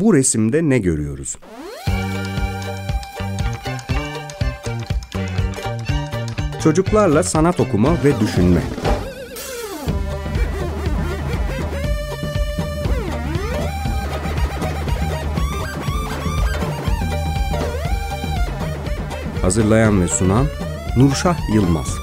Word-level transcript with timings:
Bu 0.00 0.14
resimde 0.14 0.68
ne 0.68 0.78
görüyoruz? 0.78 1.38
Çocuklarla 6.62 7.22
sanat 7.22 7.60
okuma 7.60 8.04
ve 8.04 8.20
düşünme. 8.20 8.62
Hazırlayan 19.42 20.02
ve 20.02 20.08
sunan 20.08 20.46
Nurşah 20.96 21.38
Yılmaz. 21.54 21.98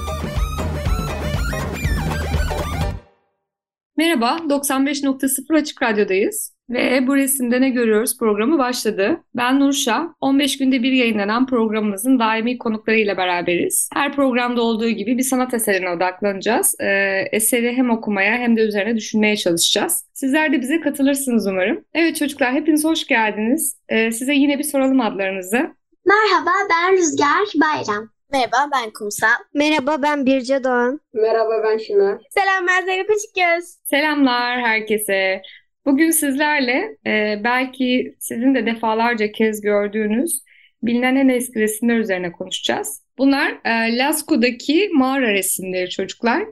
Merhaba, 3.96 4.36
95.0 4.48 5.58
Açık 5.58 5.82
Radyo'dayız 5.82 6.57
ve 6.70 7.06
bu 7.06 7.16
resimde 7.16 7.60
ne 7.60 7.70
görüyoruz 7.70 8.18
programı 8.18 8.58
başladı. 8.58 9.20
Ben 9.34 9.60
Nurşah, 9.60 10.08
15 10.20 10.58
günde 10.58 10.82
bir 10.82 10.92
yayınlanan 10.92 11.46
programımızın 11.46 12.18
daimi 12.18 12.58
konuklarıyla 12.58 13.16
beraberiz. 13.16 13.90
Her 13.94 14.12
programda 14.12 14.62
olduğu 14.62 14.88
gibi 14.88 15.18
bir 15.18 15.22
sanat 15.22 15.54
eserine 15.54 15.90
odaklanacağız. 15.90 16.74
Ee, 16.80 17.24
eseri 17.32 17.72
hem 17.72 17.90
okumaya 17.90 18.34
hem 18.36 18.56
de 18.56 18.60
üzerine 18.60 18.96
düşünmeye 18.96 19.36
çalışacağız. 19.36 20.04
Sizler 20.14 20.52
de 20.52 20.60
bize 20.60 20.80
katılırsınız 20.80 21.46
umarım. 21.46 21.84
Evet 21.94 22.16
çocuklar, 22.16 22.52
hepiniz 22.52 22.84
hoş 22.84 23.06
geldiniz. 23.06 23.76
Ee, 23.88 24.12
size 24.12 24.34
yine 24.34 24.58
bir 24.58 24.64
soralım 24.64 25.00
adlarınızı. 25.00 25.70
Merhaba 26.06 26.50
ben 26.70 26.92
Rüzgar 26.92 27.60
Bayram. 27.60 28.10
Merhaba 28.32 28.70
ben 28.72 28.90
Kumsal. 28.90 29.28
Merhaba 29.54 30.02
ben 30.02 30.26
Birce 30.26 30.64
Doğan. 30.64 31.00
Merhaba 31.12 31.62
ben 31.64 31.78
Şınar. 31.78 32.18
Selam 32.30 32.66
ben 32.66 32.84
Zeynep 32.84 33.10
Açıkgöz. 33.10 33.64
Selamlar 33.84 34.60
herkese. 34.60 35.42
Bugün 35.88 36.10
sizlerle 36.10 36.96
e, 37.06 37.40
belki 37.44 38.14
sizin 38.18 38.54
de 38.54 38.66
defalarca 38.66 39.32
kez 39.32 39.60
gördüğünüz 39.60 40.42
bilinen 40.82 41.16
en 41.16 41.28
eski 41.28 41.60
resimler 41.60 41.98
üzerine 41.98 42.32
konuşacağız. 42.32 43.02
Bunlar 43.18 43.50
e, 43.64 43.98
Lascaux'daki 43.98 44.90
mağara 44.92 45.32
resimleri 45.32 45.90
çocuklar. 45.90 46.44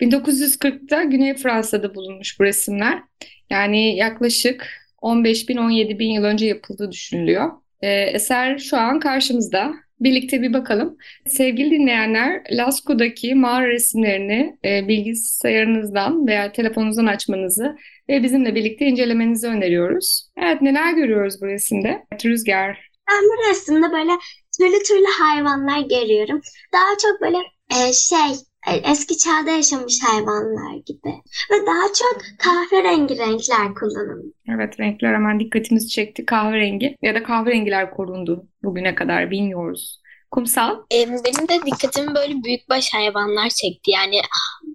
1940'ta 0.00 1.02
Güney 1.04 1.34
Fransa'da 1.34 1.94
bulunmuş 1.94 2.40
bu 2.40 2.44
resimler. 2.44 3.02
Yani 3.50 3.96
yaklaşık 3.96 4.66
15 5.00 5.48
bin 5.48 5.56
17 5.56 5.98
bin 5.98 6.10
yıl 6.10 6.24
önce 6.24 6.46
yapıldığı 6.46 6.92
düşünülüyor. 6.92 7.50
E, 7.80 7.90
eser 7.90 8.58
şu 8.58 8.76
an 8.76 9.00
karşımızda. 9.00 9.74
Birlikte 10.00 10.42
bir 10.42 10.52
bakalım. 10.52 10.96
Sevgili 11.26 11.70
dinleyenler, 11.70 12.42
Lascaux'daki 12.50 13.34
mağara 13.34 13.68
resimlerini 13.68 14.56
e, 14.64 14.88
bilgisayarınızdan 14.88 16.26
veya 16.26 16.52
telefonunuzdan 16.52 17.06
açmanızı 17.06 17.76
ve 18.08 18.22
bizimle 18.22 18.54
birlikte 18.54 18.86
incelemenizi 18.86 19.46
öneriyoruz. 19.46 20.28
Evet, 20.36 20.62
neler 20.62 20.92
görüyoruz 20.92 21.34
bu 21.42 21.46
resimde? 21.46 22.06
Rüzgar. 22.24 22.90
Ben 23.10 23.22
bu 23.22 23.50
resimde 23.50 23.92
böyle 23.92 24.12
türlü 24.58 24.82
türlü 24.82 25.06
hayvanlar 25.20 25.80
görüyorum. 25.80 26.40
Daha 26.72 26.98
çok 27.02 27.20
böyle 27.20 27.38
e, 27.70 27.92
şey 27.92 28.36
eski 28.84 29.18
çağda 29.18 29.50
yaşamış 29.50 29.98
hayvanlar 30.02 30.74
gibi. 30.86 31.08
Ve 31.50 31.66
daha 31.66 31.86
çok 31.98 32.22
kahverengi 32.38 33.18
renkler 33.18 33.74
kullanılmış. 33.74 34.34
Evet 34.48 34.80
renkler 34.80 35.14
hemen 35.14 35.40
dikkatimizi 35.40 35.88
çekti. 35.88 36.26
Kahverengi 36.26 36.96
ya 37.02 37.14
da 37.14 37.22
kahverengiler 37.22 37.90
korundu 37.90 38.46
bugüne 38.62 38.94
kadar 38.94 39.30
bilmiyoruz. 39.30 40.02
Kumsal? 40.30 40.76
benim 40.92 41.48
de 41.48 41.66
dikkatimi 41.66 42.14
böyle 42.14 42.34
büyükbaş 42.44 42.94
hayvanlar 42.94 43.48
çekti. 43.48 43.90
Yani 43.90 44.20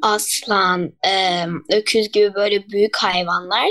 aslan, 0.02 0.94
öküz 1.70 2.12
gibi 2.12 2.34
böyle 2.36 2.70
büyük 2.70 2.98
hayvanlar. 2.98 3.70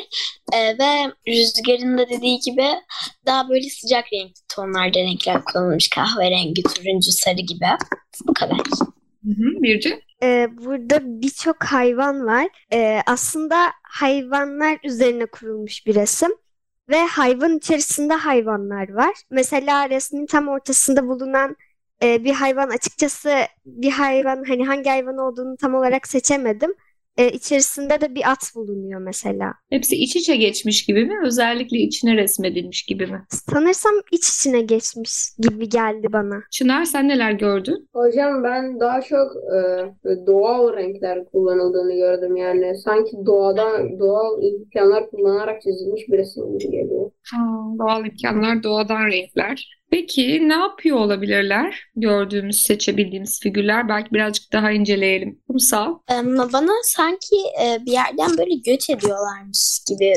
ve 0.53 1.13
Rüzgar'ın 1.29 1.99
da 1.99 2.09
dediği 2.09 2.41
gibi 2.41 2.67
daha 3.27 3.49
böyle 3.49 3.71
sıcak 3.71 4.05
renkli 4.13 4.41
tonlarda 4.55 4.99
renkler 4.99 5.45
kullanılmış. 5.45 5.89
Kahverengi, 5.89 6.63
turuncu, 6.63 7.13
sarı 7.13 7.41
gibi. 7.41 7.67
Bu 8.27 8.35
kadar. 8.35 8.57
Hı 9.25 9.31
hı, 9.31 9.63
Birce? 9.63 10.01
Ee, 10.23 10.49
burada 10.65 11.01
birçok 11.03 11.65
hayvan 11.65 12.27
var. 12.27 12.47
Ee, 12.73 13.01
aslında 13.07 13.73
hayvanlar 13.83 14.79
üzerine 14.85 15.27
kurulmuş 15.27 15.87
bir 15.87 15.95
resim. 15.95 16.31
Ve 16.89 17.07
hayvan 17.07 17.57
içerisinde 17.57 18.15
hayvanlar 18.15 18.93
var. 18.93 19.15
Mesela 19.31 19.91
resmin 19.91 20.27
tam 20.27 20.49
ortasında 20.49 21.07
bulunan 21.09 21.57
e, 22.03 22.25
bir 22.25 22.33
hayvan 22.33 22.69
açıkçası 22.69 23.31
bir 23.67 23.91
hayvan 23.91 24.45
hani 24.49 24.67
hangi 24.67 24.91
hayvan 24.91 25.19
olduğunu 25.19 25.57
tam 25.57 25.75
olarak 25.75 26.07
seçemedim. 26.09 26.75
E, 27.19 27.31
içerisinde 27.31 28.01
de 28.01 28.15
bir 28.15 28.31
at 28.31 28.53
bulunuyor 28.55 29.01
mesela. 29.01 29.53
Hepsi 29.71 29.97
iç 29.97 30.17
içe 30.17 30.37
geçmiş 30.37 30.85
gibi 30.85 31.05
mi? 31.07 31.15
Özellikle 31.25 31.79
içine 31.79 32.17
resmedilmiş 32.17 32.83
gibi 32.83 33.07
mi? 33.07 33.25
Sanırsam 33.29 33.93
iç 34.13 34.29
içine 34.29 34.61
geçmiş 34.61 35.13
gibi 35.39 35.69
geldi 35.69 36.07
bana. 36.13 36.43
Çınar 36.51 36.85
sen 36.85 37.09
neler 37.09 37.33
gördün? 37.33 37.89
Hocam 37.93 38.45
ben 38.45 38.81
daha 38.81 39.03
çok 39.03 39.33
e, 39.37 40.27
doğal 40.27 40.77
renkler 40.77 41.25
kullanıldığını 41.25 41.95
gördüm. 41.95 42.37
Yani 42.37 42.79
sanki 42.85 43.17
doğadan 43.27 43.99
doğal 43.99 44.43
imkanlar 44.43 45.11
kullanarak 45.11 45.63
çizilmiş 45.63 46.09
bir 46.09 46.19
resim 46.19 46.59
gibi 46.59 46.71
geliyor. 46.71 47.11
Doğal 47.79 48.07
imkanlar, 48.07 48.63
doğadan 48.63 49.07
renkler. 49.07 49.77
Peki 49.91 50.49
ne 50.49 50.55
yapıyor 50.55 50.97
olabilirler? 50.97 51.85
Gördüğümüz, 51.97 52.63
seçebildiğimiz 52.63 53.41
figürler. 53.41 53.89
Belki 53.89 54.11
birazcık 54.13 54.53
daha 54.53 54.71
inceleyelim. 54.71 55.41
Kumsal. 55.47 55.99
Bana 56.53 56.73
sanki 56.83 57.37
bir 57.87 57.93
yerden 57.93 58.39
böyle 58.39 58.55
göç 58.67 58.91
ediyorlarmış 58.91 59.81
gibi. 59.89 60.13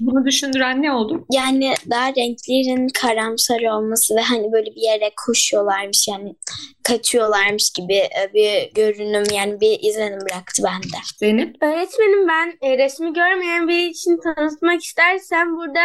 Bunu 0.00 0.26
düşündüren 0.26 0.82
ne 0.82 0.92
oldu? 0.92 1.26
Yani 1.32 1.74
daha 1.90 2.08
renklerin 2.08 2.88
karamsar 2.88 3.62
olması 3.62 4.16
ve 4.16 4.20
hani 4.20 4.52
böyle 4.52 4.66
bir 4.66 4.82
yere 4.82 5.10
koşuyorlarmış 5.26 6.08
yani 6.08 6.34
kaçıyorlarmış 6.82 7.70
gibi 7.70 8.02
bir 8.34 8.72
görünüm 8.74 9.24
yani 9.34 9.60
bir 9.60 9.78
izlenim 9.88 10.20
bıraktı 10.20 10.62
bende. 10.64 10.96
Zeynep? 11.16 11.62
Öğretmenim 11.62 12.28
ben 12.28 12.58
e, 12.62 12.78
resmi 12.78 13.12
görmeyen 13.12 13.68
biri 13.68 13.84
için 13.84 14.20
tanıtmak 14.24 14.82
istersem 14.82 15.56
burada 15.56 15.80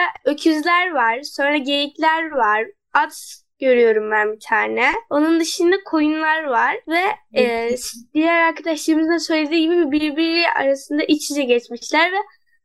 öküzler 0.47 0.91
var, 0.91 1.21
sonra 1.21 1.57
geyikler 1.57 2.31
var, 2.31 2.65
at 2.93 3.13
görüyorum 3.59 4.11
ben 4.11 4.33
bir 4.33 4.39
tane. 4.39 4.91
Onun 5.09 5.39
dışında 5.39 5.75
koyunlar 5.85 6.43
var 6.43 6.75
ve 6.87 7.01
e, 7.41 7.75
diğer 8.13 8.47
arkadaşlarımızın 8.47 9.13
da 9.13 9.19
söylediği 9.19 9.69
gibi 9.69 9.91
birbiri 9.91 10.49
arasında 10.49 11.03
iç 11.03 11.31
içe 11.31 11.43
geçmişler 11.43 12.11
ve 12.11 12.17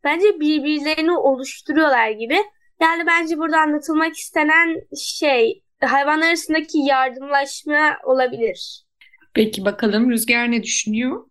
bence 0.04 0.40
birbirlerini 0.40 1.12
oluşturuyorlar 1.12 2.10
gibi. 2.10 2.38
Yani 2.80 3.06
bence 3.06 3.38
burada 3.38 3.60
anlatılmak 3.60 4.16
istenen 4.16 4.76
şey 4.96 5.62
hayvanlar 5.80 6.28
arasındaki 6.28 6.78
yardımlaşma 6.78 7.96
olabilir. 8.04 8.84
Peki 9.34 9.64
bakalım 9.64 10.10
Rüzgar 10.10 10.50
ne 10.50 10.62
düşünüyor? 10.62 11.24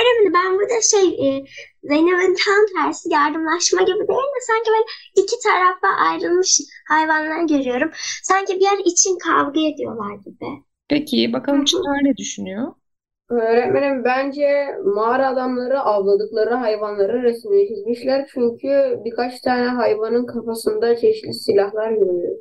Önemli. 0.00 0.34
Ben 0.34 0.54
burada 0.54 0.80
şey 0.80 1.06
e, 1.28 1.44
Zeynep'in 1.82 2.36
tam 2.44 2.66
tersi 2.76 3.12
yardımlaşma 3.12 3.80
gibi 3.82 4.08
değil 4.08 4.30
mi? 4.34 4.40
Sanki 4.40 4.70
ben 4.70 4.84
iki 5.22 5.36
tarafa 5.44 5.88
ayrılmış 5.88 6.60
hayvanlar 6.88 7.42
görüyorum. 7.48 7.90
Sanki 8.22 8.56
bir 8.56 8.60
yer 8.60 8.78
için 8.84 9.18
kavga 9.18 9.60
ediyorlar 9.60 10.14
gibi. 10.14 10.46
Peki 10.88 11.32
bakalım 11.32 11.64
Çınar 11.64 12.04
ne 12.04 12.16
düşünüyor? 12.16 12.72
Öğretmenim 13.30 14.04
bence 14.04 14.66
mağara 14.84 15.28
adamları 15.28 15.80
avladıkları 15.80 16.54
hayvanları 16.54 17.22
resmini 17.22 17.68
çizmişler. 17.68 18.26
Çünkü 18.34 19.00
birkaç 19.04 19.40
tane 19.40 19.66
hayvanın 19.66 20.26
kafasında 20.26 20.96
çeşitli 20.96 21.34
silahlar 21.34 21.90
görüyoruz. 21.90 22.38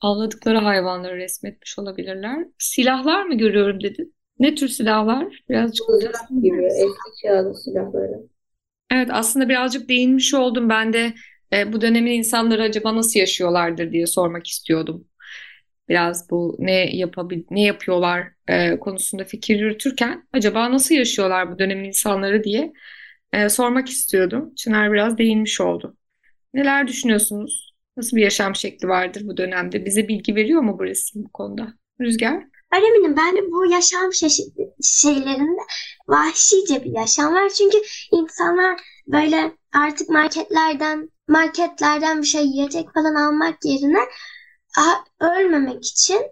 Avladıkları 0.00 0.58
hayvanları 0.58 1.16
resmetmiş 1.16 1.78
olabilirler. 1.78 2.46
Silahlar 2.58 3.24
mı 3.24 3.34
görüyorum 3.34 3.82
dedin? 3.82 4.14
Ne 4.38 4.54
tür 4.54 4.68
silahlar? 4.68 5.44
Birazcık 5.48 5.88
Mızrak 5.88 6.28
gibi 6.42 6.64
eski 6.64 7.22
çağda 7.22 7.54
silahları. 7.54 8.22
Evet 8.92 9.08
aslında 9.12 9.48
birazcık 9.48 9.88
değinmiş 9.88 10.34
oldum. 10.34 10.68
Ben 10.68 10.92
de 10.92 11.14
e, 11.52 11.72
bu 11.72 11.80
dönemin 11.80 12.12
insanları 12.12 12.62
acaba 12.62 12.96
nasıl 12.96 13.20
yaşıyorlardır 13.20 13.92
diye 13.92 14.06
sormak 14.06 14.46
istiyordum. 14.46 15.04
Biraz 15.88 16.30
bu 16.30 16.56
ne 16.58 16.96
yapabil 16.96 17.44
ne 17.50 17.62
yapıyorlar 17.62 18.28
e, 18.48 18.78
konusunda 18.78 19.24
fikir 19.24 19.60
yürütürken 19.60 20.28
acaba 20.32 20.72
nasıl 20.72 20.94
yaşıyorlar 20.94 21.52
bu 21.52 21.58
dönemin 21.58 21.84
insanları 21.84 22.44
diye 22.44 22.72
e, 23.32 23.48
sormak 23.48 23.88
istiyordum. 23.88 24.54
Çınar 24.54 24.92
biraz 24.92 25.18
değinmiş 25.18 25.60
oldu. 25.60 25.96
Neler 26.54 26.88
düşünüyorsunuz? 26.88 27.74
Nasıl 27.96 28.16
bir 28.16 28.22
yaşam 28.22 28.56
şekli 28.56 28.88
vardır 28.88 29.22
bu 29.24 29.36
dönemde? 29.36 29.84
Bize 29.84 30.08
bilgi 30.08 30.34
veriyor 30.34 30.62
mu 30.62 30.78
bu 30.78 30.84
resim 30.84 31.24
bu 31.24 31.32
konuda? 31.32 31.74
Rüzgar? 32.00 32.53
Öyle 32.74 33.16
Ben 33.16 33.36
de 33.36 33.50
bu 33.50 33.66
yaşam 33.66 34.12
şey- 34.12 34.52
şeylerinde 34.82 35.60
vahşice 36.08 36.84
bir 36.84 36.92
yaşam 36.98 37.34
var. 37.34 37.48
Çünkü 37.48 37.78
insanlar 38.12 38.80
böyle 39.06 39.52
artık 39.74 40.08
marketlerden 40.08 41.10
marketlerden 41.28 42.22
bir 42.22 42.26
şey 42.26 42.46
yiyecek 42.46 42.94
falan 42.94 43.14
almak 43.14 43.64
yerine 43.64 43.98
ölmemek 45.20 45.84
için 45.84 46.22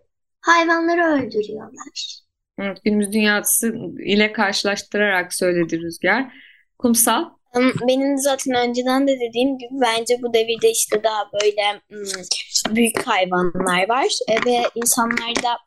hayvanları 0.41 1.05
öldürüyorlar. 1.05 2.23
Evet, 2.59 2.79
günümüz 2.85 3.13
dünyası 3.13 3.75
ile 4.05 4.33
karşılaştırarak 4.33 5.35
söyledi 5.35 5.81
Rüzgar. 5.81 6.33
Kumsal? 6.79 7.25
Im, 7.57 7.73
Benim 7.89 8.19
zaten 8.19 8.55
önceden 8.55 9.09
de 9.09 9.13
dediğim 9.21 9.59
gibi 9.59 9.71
bence 9.73 10.23
bu 10.23 10.35
devirde 10.35 10.71
işte 10.71 11.03
daha 11.05 11.25
böyle 11.33 11.81
ım, 11.93 12.77
büyük 12.77 13.07
hayvanlar 13.07 13.89
var 13.89 14.07
E, 14.29 14.35
ve 14.47 14.63
insanlar 14.75 15.37
da 15.43 15.59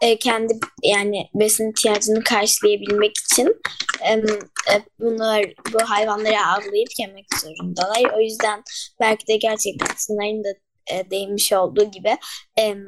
e, 0.00 0.18
kendi 0.18 0.54
yani 0.82 1.30
besin 1.34 1.70
ihtiyacını 1.70 2.22
karşılayabilmek 2.24 3.12
için 3.16 3.56
em, 4.02 4.24
e, 4.72 4.74
bunlar 5.00 5.44
bu 5.72 5.78
hayvanları 5.90 6.38
avlayıp 6.38 6.88
yemek 6.98 7.26
zorundalar. 7.42 8.16
O 8.16 8.20
yüzden 8.20 8.62
belki 9.00 9.26
de 9.26 9.36
gerçekten 9.36 9.94
Çınar'ın 10.06 10.44
da 10.44 10.48
e, 10.92 11.10
değinmiş 11.10 11.52
olduğu 11.52 11.90
gibi 11.90 12.16
em, 12.56 12.86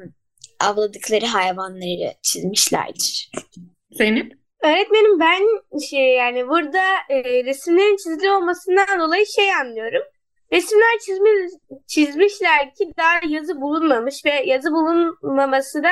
avladıkları 0.59 1.25
hayvanları 1.25 2.13
çizmişlerdir. 2.21 3.31
Zeynep? 3.91 4.33
Öğretmenim 4.63 5.19
ben 5.19 5.41
şey 5.89 6.15
yani 6.15 6.47
burada 6.47 6.81
e, 7.09 7.43
resimlerin 7.43 7.97
çizili 7.97 8.31
olmasından 8.31 8.99
dolayı 8.99 9.25
şey 9.25 9.53
anlıyorum. 9.53 10.01
Resimler 10.53 10.99
çizmiş, 11.05 11.51
çizmişler 11.87 12.75
ki 12.75 12.93
daha 12.97 13.19
yazı 13.27 13.61
bulunmamış 13.61 14.25
ve 14.25 14.43
yazı 14.45 14.71
bulunmaması 14.71 15.83
da 15.83 15.89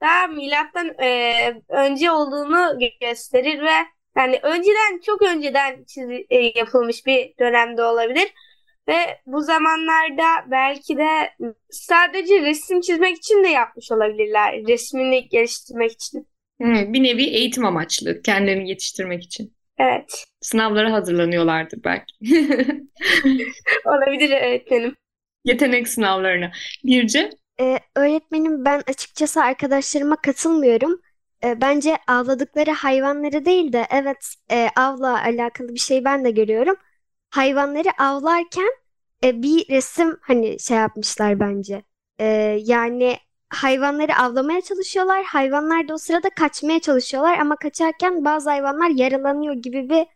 daha 0.00 0.26
milattan 0.26 0.88
e, 1.02 1.62
önce 1.68 2.10
olduğunu 2.10 2.78
gösterir 3.00 3.62
ve 3.62 3.86
yani 4.16 4.40
önceden 4.42 5.00
çok 5.06 5.22
önceden 5.22 5.84
çizi, 5.84 6.26
e, 6.30 6.58
yapılmış 6.58 7.06
bir 7.06 7.34
dönemde 7.40 7.82
olabilir. 7.82 8.28
Ve 8.88 9.20
bu 9.26 9.40
zamanlarda 9.40 10.50
belki 10.50 10.96
de 10.96 11.30
sadece 11.70 12.42
resim 12.42 12.80
çizmek 12.80 13.16
için 13.16 13.44
de 13.44 13.48
yapmış 13.48 13.92
olabilirler. 13.92 14.66
Resmini 14.68 15.28
geliştirmek 15.28 15.92
için. 15.92 16.28
Hmm, 16.60 16.92
bir 16.92 17.02
nevi 17.02 17.24
eğitim 17.24 17.64
amaçlı 17.64 18.22
kendilerini 18.22 18.68
yetiştirmek 18.68 19.22
için. 19.22 19.56
Evet. 19.78 20.24
Sınavlara 20.40 20.92
hazırlanıyorlardır 20.92 21.84
belki. 21.84 22.14
Olabilir 23.84 24.30
öğretmenim. 24.30 24.96
Yetenek 25.44 25.88
sınavlarına. 25.88 26.52
Birce? 26.84 27.30
Ee, 27.60 27.78
öğretmenim 27.96 28.64
ben 28.64 28.82
açıkçası 28.86 29.42
arkadaşlarıma 29.42 30.16
katılmıyorum. 30.16 31.00
Ee, 31.44 31.60
bence 31.60 31.98
avladıkları 32.06 32.70
hayvanları 32.70 33.44
değil 33.44 33.72
de 33.72 33.86
evet 33.90 34.34
e, 34.50 34.68
avla 34.76 35.22
alakalı 35.22 35.68
bir 35.74 35.78
şey 35.80 36.04
ben 36.04 36.24
de 36.24 36.30
görüyorum. 36.30 36.76
Hayvanları 37.30 37.88
avlarken 37.98 38.70
e, 39.24 39.42
bir 39.42 39.68
resim 39.70 40.18
hani 40.20 40.60
şey 40.60 40.76
yapmışlar 40.76 41.40
bence. 41.40 41.82
Ee, 42.20 42.24
yani 42.64 43.16
hayvanları 43.50 44.16
avlamaya 44.16 44.60
çalışıyorlar. 44.60 45.24
Hayvanlar 45.24 45.88
da 45.88 45.94
o 45.94 45.98
sırada 45.98 46.30
kaçmaya 46.30 46.80
çalışıyorlar 46.80 47.38
ama 47.38 47.56
kaçarken 47.56 48.24
bazı 48.24 48.50
hayvanlar 48.50 48.90
yaralanıyor 48.90 49.54
gibi 49.54 49.90
bir 49.90 50.06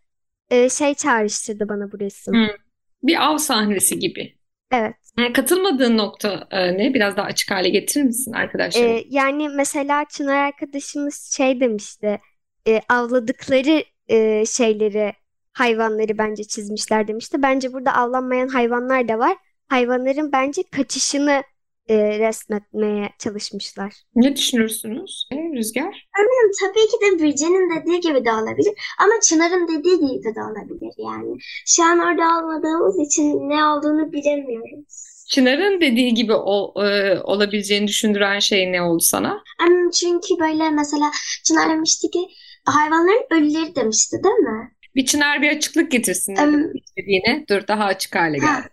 e, 0.51 0.71
şey 0.71 0.95
çağrıştırdı 0.95 1.69
bana 1.69 1.93
bu 1.93 2.01
resim. 2.01 2.35
Hmm. 2.35 2.49
Bir 3.03 3.27
av 3.27 3.39
sahnesi 3.39 3.99
gibi. 3.99 4.40
Evet. 4.71 4.95
Hmm, 5.19 5.33
Katılmadığın 5.33 5.99
nokta 5.99 6.49
e, 6.51 6.79
ne? 6.79 6.95
Biraz 6.95 7.17
daha 7.17 7.27
açık 7.27 7.51
hale 7.51 7.69
getirir 7.69 8.05
misin 8.05 8.33
arkadaşlar? 8.33 8.83
Ee, 8.83 9.05
yani 9.09 9.49
mesela 9.49 10.05
Çınar 10.05 10.37
arkadaşımız 10.45 11.33
şey 11.37 11.61
demişti, 11.61 12.21
e, 12.69 12.81
avladıkları 12.89 13.85
e, 14.09 14.47
şeyleri, 14.47 15.13
hayvanları 15.53 16.19
bence 16.19 16.45
çizmişler 16.45 17.09
demişti. 17.09 17.43
Bence 17.43 17.73
burada 17.73 17.95
avlanmayan 17.95 18.49
hayvanlar 18.49 19.09
da 19.09 19.19
var. 19.19 19.37
Hayvanların 19.69 20.33
bence 20.33 20.63
kaçışını 20.73 21.43
e, 21.91 22.19
resmetmeye 22.19 23.11
çalışmışlar. 23.19 23.93
Ne 24.15 24.37
düşünürsünüz? 24.37 25.29
E, 25.33 25.37
Rüzgar? 25.37 26.09
Öğretmenim 26.19 26.51
tabii 26.61 26.87
ki 26.91 26.97
de 27.03 27.23
Bürce'nin 27.25 27.77
dediği 27.77 28.01
gibi 28.01 28.25
de 28.25 28.33
olabilir 28.33 28.75
ama 29.03 29.13
Çınar'ın 29.23 29.69
dediği 29.69 29.97
gibi 29.97 30.35
de 30.35 30.41
olabilir 30.51 30.93
yani. 30.99 31.37
Şu 31.67 31.83
an 31.85 31.99
orada 31.99 32.23
olmadığımız 32.39 32.99
için 33.09 33.49
ne 33.49 33.65
olduğunu 33.65 34.13
bilemiyoruz. 34.13 35.11
Çınar'ın 35.31 35.81
dediği 35.81 36.15
gibi 36.15 36.35
o, 36.35 36.85
e, 36.85 37.19
olabileceğini 37.21 37.89
düşündüren 37.89 38.39
şey 38.39 38.73
ne 38.73 38.83
oldu 38.83 39.01
sana? 39.03 39.43
Em, 39.63 39.91
Çünkü 39.91 40.29
böyle 40.41 40.71
mesela 40.71 41.11
Çınar 41.45 41.71
demişti 41.71 42.11
ki 42.11 42.21
hayvanların 42.67 43.27
ölüleri 43.31 43.75
demişti 43.77 44.17
değil 44.25 44.35
mi? 44.35 44.71
Bir 44.95 45.07
Çınar 45.07 45.43
bir 45.43 45.57
açıklık 45.57 45.91
getirsin 45.91 46.37
demek 46.37 46.85
istediğine. 46.85 47.45
Dur 47.51 47.67
daha 47.69 47.85
açık 47.85 48.15
hale 48.15 48.39
Ha. 48.39 48.47
geldi. 48.61 48.69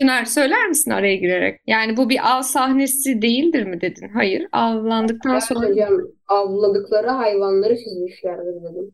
Çınar 0.00 0.24
söyler 0.24 0.68
misin 0.68 0.90
araya 0.90 1.16
girerek? 1.16 1.60
Yani 1.66 1.96
bu 1.96 2.08
bir 2.08 2.36
av 2.36 2.42
sahnesi 2.42 3.22
değildir 3.22 3.66
mi 3.66 3.80
dedin? 3.80 4.08
Hayır. 4.08 4.46
Avlandıktan 4.52 5.32
Evet 5.32 5.44
sonra 5.44 5.68
hocam 5.68 6.00
avladıkları 6.28 7.08
hayvanları 7.08 7.76
çizmişlerdir 7.76 8.62
dedim. 8.62 8.90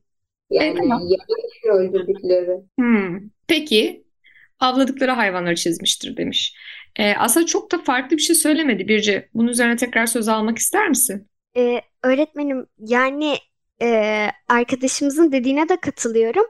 Yani 0.50 0.74
tamam. 0.78 1.02
yemek 1.02 1.66
öldürdükleri. 1.74 2.60
Hmm. 2.78 3.20
Peki 3.48 4.04
avladıkları 4.60 5.10
hayvanları 5.10 5.54
çizmiştir 5.54 6.16
demiş. 6.16 6.54
Ee, 6.96 7.14
aslında 7.14 7.46
çok 7.46 7.72
da 7.72 7.78
farklı 7.78 8.16
bir 8.16 8.22
şey 8.22 8.36
söylemedi 8.36 8.88
Birce. 8.88 9.28
Bunun 9.34 9.48
üzerine 9.48 9.76
tekrar 9.76 10.06
söz 10.06 10.28
almak 10.28 10.58
ister 10.58 10.88
misin? 10.88 11.28
E, 11.56 11.80
öğretmenim 12.02 12.66
yani 12.78 13.34
e, 13.82 14.26
arkadaşımızın 14.48 15.32
dediğine 15.32 15.68
de 15.68 15.76
katılıyorum. 15.76 16.44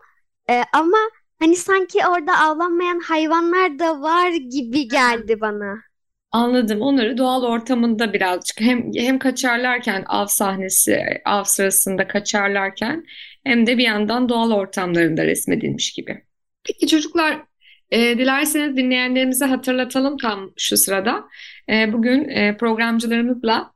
E, 0.50 0.62
ama 0.72 0.98
hani 1.40 1.56
sanki 1.56 1.98
orada 2.06 2.38
avlanmayan 2.38 3.00
hayvanlar 3.00 3.78
da 3.78 4.00
var 4.00 4.30
gibi 4.30 4.88
geldi 4.88 5.40
bana. 5.40 5.90
Anladım. 6.32 6.80
Onları 6.80 7.18
doğal 7.18 7.42
ortamında 7.42 8.12
birazcık 8.12 8.60
hem 8.60 8.90
hem 8.94 9.18
kaçarlarken 9.18 10.04
av 10.06 10.26
sahnesi, 10.26 11.20
av 11.24 11.44
sırasında 11.44 12.08
kaçarlarken 12.08 13.04
hem 13.44 13.66
de 13.66 13.78
bir 13.78 13.84
yandan 13.84 14.28
doğal 14.28 14.50
ortamlarında 14.52 15.26
resmedilmiş 15.26 15.92
gibi. 15.92 16.24
Peki 16.64 16.86
çocuklar, 16.86 17.42
e, 17.90 18.18
dilerseniz 18.18 18.76
dinleyenlerimize 18.76 19.44
hatırlatalım 19.44 20.16
tam 20.16 20.52
şu 20.56 20.76
sırada. 20.76 21.24
E, 21.70 21.92
bugün 21.92 22.28
e, 22.28 22.56
programcılarımızla 22.56 23.72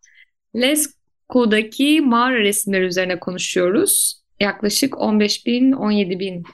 Lesko'daki 0.57 2.01
mağara 2.01 2.39
resimleri 2.39 2.85
üzerine 2.85 3.21
konuşuyoruz. 3.21 4.23
Yaklaşık 4.41 4.99
15 5.01 5.47
bin, 5.47 5.73
17 5.73 6.19
bin 6.19 6.45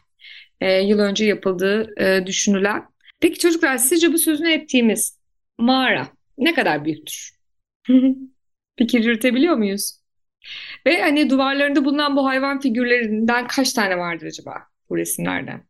e, 0.61 0.73
yıl 0.73 0.99
önce 0.99 1.25
yapıldığı 1.25 2.03
e, 2.05 2.27
düşünülen. 2.27 2.85
Peki 3.21 3.39
çocuklar, 3.39 3.79
sizce 3.79 4.13
bu 4.13 4.19
sözünü 4.19 4.53
ettiğimiz 4.53 5.19
mağara 5.59 6.09
ne 6.39 6.55
kadar 6.55 6.85
büyüktür? 6.85 7.31
Fikir 8.79 9.05
yürütebiliyor 9.05 9.57
muyuz? 9.57 10.01
Ve 10.87 11.03
hani 11.03 11.31
duvarlarında 11.31 11.85
bulunan 11.85 12.17
bu 12.17 12.27
hayvan 12.27 12.61
figürlerinden 12.61 13.47
kaç 13.47 13.73
tane 13.73 13.99
vardır 13.99 14.27
acaba 14.27 14.55
bu 14.91 14.97
resimlerden? 14.97 15.63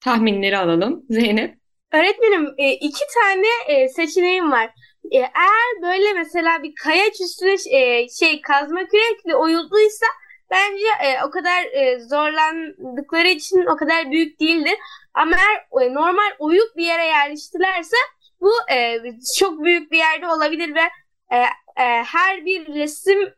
Tahminleri 0.00 0.58
alalım. 0.58 1.06
Zeynep. 1.10 1.58
Öğretmenim 1.92 2.54
e, 2.58 2.72
iki 2.72 3.04
tane 3.14 3.46
e, 3.68 3.88
seçeneğim 3.88 4.52
var. 4.52 4.70
E, 5.10 5.18
eğer 5.18 5.82
böyle 5.82 6.12
mesela 6.12 6.62
bir 6.62 6.74
kayaç 6.74 7.20
üstüne 7.20 7.56
şey 8.08 8.40
kazma 8.40 8.80
kürekle 8.86 9.36
oyulduysa 9.36 10.06
bence 10.50 10.86
e, 11.02 11.24
o 11.24 11.30
kadar 11.30 11.64
e, 11.64 12.00
zorlandıkları 12.00 13.28
için 13.28 13.66
o 13.66 13.76
kadar 13.76 14.10
büyük 14.10 14.40
değildir. 14.40 14.74
Ama 15.14 15.36
eğer 15.36 15.86
e, 15.86 15.94
normal 15.94 16.30
oyuk 16.38 16.76
bir 16.76 16.84
yere 16.84 17.04
yerleştilerse 17.04 17.96
bu 18.40 18.52
e, 18.72 18.98
çok 19.38 19.64
büyük 19.64 19.92
bir 19.92 19.98
yerde 19.98 20.28
olabilir 20.28 20.74
ve 20.74 20.82
e, 21.30 21.36
e, 21.82 22.02
her 22.02 22.44
bir 22.44 22.74
resim 22.74 23.34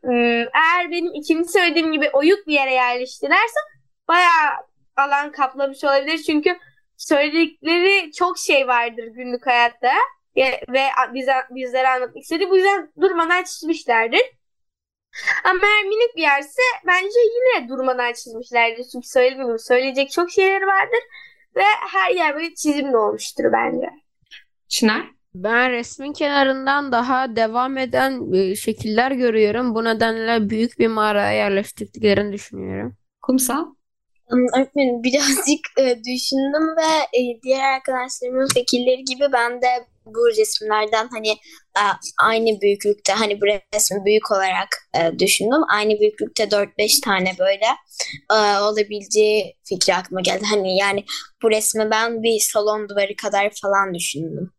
eğer 0.53 0.91
benim 0.91 1.13
ikinci 1.13 1.49
söylediğim 1.49 1.91
gibi 1.91 2.09
oyuk 2.13 2.47
bir 2.47 2.53
yere 2.53 2.73
yerleştilerse 2.73 3.59
bayağı 4.07 4.51
alan 4.95 5.31
kaplamış 5.31 5.83
olabilir. 5.83 6.17
Çünkü 6.17 6.57
söyledikleri 6.97 8.11
çok 8.11 8.37
şey 8.37 8.67
vardır 8.67 9.03
günlük 9.03 9.47
hayatta 9.47 9.91
ve 10.69 10.83
bize, 11.13 11.33
bizlere 11.49 11.87
anlatmak 11.87 12.23
istedi. 12.23 12.49
Bu 12.49 12.57
yüzden 12.57 12.91
durmadan 13.01 13.43
çizmişlerdir. 13.43 14.21
Ama 15.43 15.59
eğer 15.63 15.83
minik 15.83 16.15
bir 16.15 16.21
yerse 16.21 16.61
bence 16.87 17.19
yine 17.19 17.69
durmadan 17.69 18.13
çizmişlerdir. 18.13 18.85
Çünkü 18.91 19.07
söylediğim 19.07 19.59
söyleyecek 19.59 20.11
çok 20.11 20.31
şeyler 20.31 20.61
vardır 20.61 20.99
ve 21.55 21.63
her 21.91 22.11
yer 22.11 22.35
böyle 22.35 22.55
çizimli 22.55 22.97
olmuştur 22.97 23.43
bence. 23.53 23.87
Çınar. 24.67 25.17
Ben 25.35 25.71
resmin 25.71 26.13
kenarından 26.13 26.91
daha 26.91 27.35
devam 27.35 27.77
eden 27.77 28.33
e, 28.33 28.55
şekiller 28.55 29.11
görüyorum. 29.11 29.75
Bu 29.75 29.83
nedenle 29.83 30.49
büyük 30.49 30.79
bir 30.79 30.87
mağaraya 30.87 31.31
yerleştirdiklerini 31.31 32.33
düşünüyorum. 32.33 32.97
Kumsal. 33.21 33.65
Öğretmenim 34.29 35.03
birazcık 35.03 35.79
e, 35.79 35.97
düşündüm 36.03 36.77
ve 36.77 37.19
e, 37.19 37.41
diğer 37.43 37.73
arkadaşlarımın 37.73 38.47
fikirleri 38.47 39.03
gibi 39.03 39.25
ben 39.33 39.61
de 39.61 39.67
bu 40.15 40.27
resimlerden 40.39 41.07
hani 41.11 41.29
e, 41.77 41.83
aynı 42.21 42.61
büyüklükte 42.61 43.13
hani 43.13 43.41
bu 43.41 43.45
resmi 43.45 44.05
büyük 44.05 44.31
olarak 44.31 44.67
e, 44.95 45.19
düşündüm. 45.19 45.61
Aynı 45.73 45.99
büyüklükte 45.99 46.43
4-5 46.43 47.01
tane 47.03 47.31
böyle 47.39 47.65
e, 48.31 48.59
olabileceği 48.59 49.55
fikri 49.69 49.95
aklıma 49.95 50.21
geldi. 50.21 50.43
Hani 50.49 50.77
yani 50.77 51.03
bu 51.43 51.51
resmi 51.51 51.91
ben 51.91 52.23
bir 52.23 52.39
salon 52.39 52.89
duvarı 52.89 53.15
kadar 53.15 53.51
falan 53.61 53.93
düşündüm. 53.93 54.51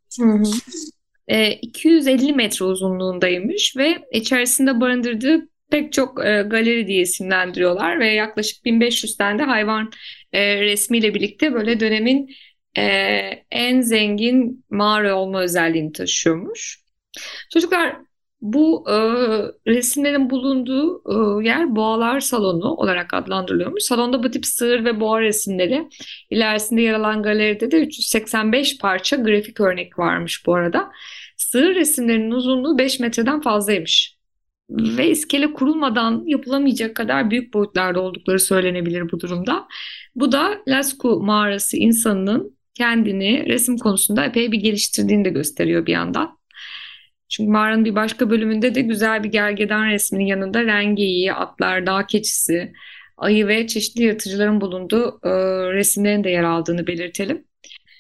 E, 1.29 1.51
250 1.51 2.33
metre 2.33 2.65
uzunluğundaymış 2.65 3.77
ve 3.77 3.99
içerisinde 4.13 4.81
barındırdığı 4.81 5.49
pek 5.71 5.93
çok 5.93 6.27
e, 6.27 6.43
galeri 6.43 6.87
diye 6.87 7.03
isimlendiriyorlar 7.03 8.01
ve 8.01 8.13
yaklaşık 8.13 8.65
1500 8.65 9.17
tane 9.17 9.39
de 9.39 9.43
hayvan 9.43 9.91
e, 10.33 10.61
resmiyle 10.61 11.15
birlikte 11.15 11.53
böyle 11.53 11.81
dönemin 11.81 12.29
e, 12.79 13.45
en 13.51 13.81
zengin 13.81 14.65
mağara 14.71 15.15
olma 15.17 15.41
özelliğini 15.41 15.93
taşıyormuş. 15.93 16.81
Çocuklar 17.53 17.97
bu 18.41 18.85
e, 18.91 18.95
resimlerin 19.67 20.31
bulunduğu 20.31 21.03
e, 21.07 21.47
yer 21.49 21.77
Boğalar 21.77 22.21
Salonu 22.21 22.75
olarak 22.75 23.15
adlandırılıyormuş. 23.15 23.83
Salonda 23.83 24.23
bu 24.23 24.31
tip 24.31 24.47
sığır 24.47 24.85
ve 24.85 25.01
boğa 25.01 25.21
resimleri, 25.21 25.89
ilerisinde 26.31 26.83
yer 26.83 26.95
alan 26.95 27.23
galeride 27.23 27.71
de 27.71 27.81
385 27.81 28.79
parça 28.79 29.17
grafik 29.17 29.61
örnek 29.61 29.99
varmış 29.99 30.47
bu 30.47 30.55
arada. 30.55 30.91
Sığır 31.37 31.75
resimlerinin 31.75 32.31
uzunluğu 32.31 32.79
5 32.79 33.01
metreden 33.01 33.41
fazlaymış. 33.41 34.19
Ve 34.71 35.11
iskele 35.11 35.53
kurulmadan 35.53 36.23
yapılamayacak 36.27 36.97
kadar 36.97 37.31
büyük 37.31 37.55
boyutlarda 37.55 38.01
oldukları 38.01 38.41
söylenebilir 38.41 39.13
bu 39.13 39.21
durumda. 39.21 39.69
Bu 40.15 40.33
da 40.33 40.59
Lascaux 40.69 41.27
mağarası 41.27 41.77
insanının 41.77 42.58
kendini 42.79 43.47
resim 43.47 43.79
konusunda 43.79 44.25
epey 44.25 44.53
bir 44.53 44.59
geliştirdiğini 44.61 45.25
de 45.25 45.31
gösteriyor 45.31 45.87
bir 45.87 45.93
yandan. 45.93 46.39
Çünkü 47.29 47.51
mağaranın 47.51 47.85
bir 47.85 47.95
başka 47.95 48.31
bölümünde 48.31 48.75
de 48.75 48.81
güzel 48.81 49.25
bir 49.25 49.29
gergedan 49.29 49.87
resminin 49.87 50.27
yanında 50.27 50.65
rengeyi, 50.65 51.33
atlar, 51.33 51.87
dağ 51.87 52.07
keçisi, 52.07 52.73
ayı 53.17 53.49
ve 53.49 53.67
çeşitli 53.67 54.03
yırtıcıların 54.03 54.61
bulunduğu 54.61 55.21
e, 55.25 55.31
resimlerin 55.73 56.25
de 56.25 56.31
yer 56.31 56.45
aldığını 56.45 56.87
belirtelim. 56.87 57.45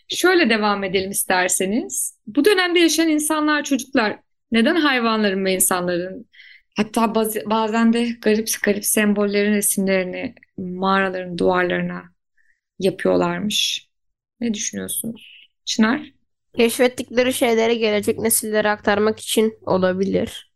Şöyle 0.08 0.50
devam 0.50 0.85
edelim 0.85 1.11
isterseniz. 1.11 2.18
Bu 2.26 2.44
dönemde 2.44 2.78
yaşayan 2.78 3.08
insanlar, 3.08 3.64
çocuklar 3.64 4.18
neden 4.52 4.76
hayvanların 4.76 5.44
ve 5.44 5.54
insanların 5.54 6.28
hatta 6.76 7.14
bazen 7.47 7.92
de 7.92 8.08
garip 8.23 8.49
garip 8.64 8.85
sembollerin 8.85 9.54
resimlerini 9.54 10.35
mağaraların 10.58 11.38
duvarlarına 11.38 12.02
yapıyorlarmış? 12.78 13.88
Ne 14.40 14.54
düşünüyorsunuz? 14.54 15.50
Çınar? 15.64 16.12
Keşfettikleri 16.57 17.33
şeyleri 17.33 17.78
gelecek 17.78 18.18
nesillere 18.18 18.71
aktarmak 18.71 19.21
için 19.21 19.59
olabilir. 19.66 20.52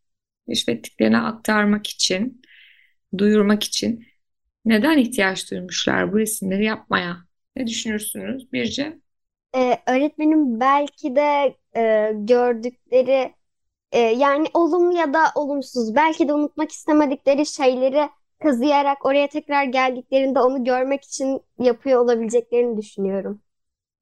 Keşfettiklerini 0.49 1.19
aktarmak 1.19 1.87
için, 1.87 2.43
duyurmak 3.19 3.65
için 3.65 4.05
neden 4.65 4.99
ihtiyaç 4.99 5.51
duymuşlar 5.51 6.13
bu 6.13 6.19
resimleri 6.19 6.65
yapmaya? 6.65 7.17
Ne 7.57 7.67
düşünürsünüz 7.67 8.53
Birce? 8.53 8.99
Ee, 9.57 9.79
öğretmenim 9.87 10.61
belki 10.61 11.17
de 11.17 11.57
e, 11.77 12.13
gördükleri 12.15 13.35
e, 13.93 13.99
yani 13.99 14.47
olumlu 14.55 14.97
ya 14.99 15.15
da 15.15 15.21
olumsuz 15.35 15.95
belki 15.95 16.29
de 16.29 16.35
unutmak 16.35 16.71
istemedikleri 16.73 17.47
şeyleri 17.47 18.09
kazıyarak 18.43 19.07
oraya 19.07 19.29
tekrar 19.29 19.65
geldiklerinde 19.65 20.41
onu 20.41 20.65
görmek 20.65 21.05
için 21.05 21.41
yapıyor 21.59 22.01
olabileceklerini 22.01 22.77
düşünüyorum. 22.77 23.43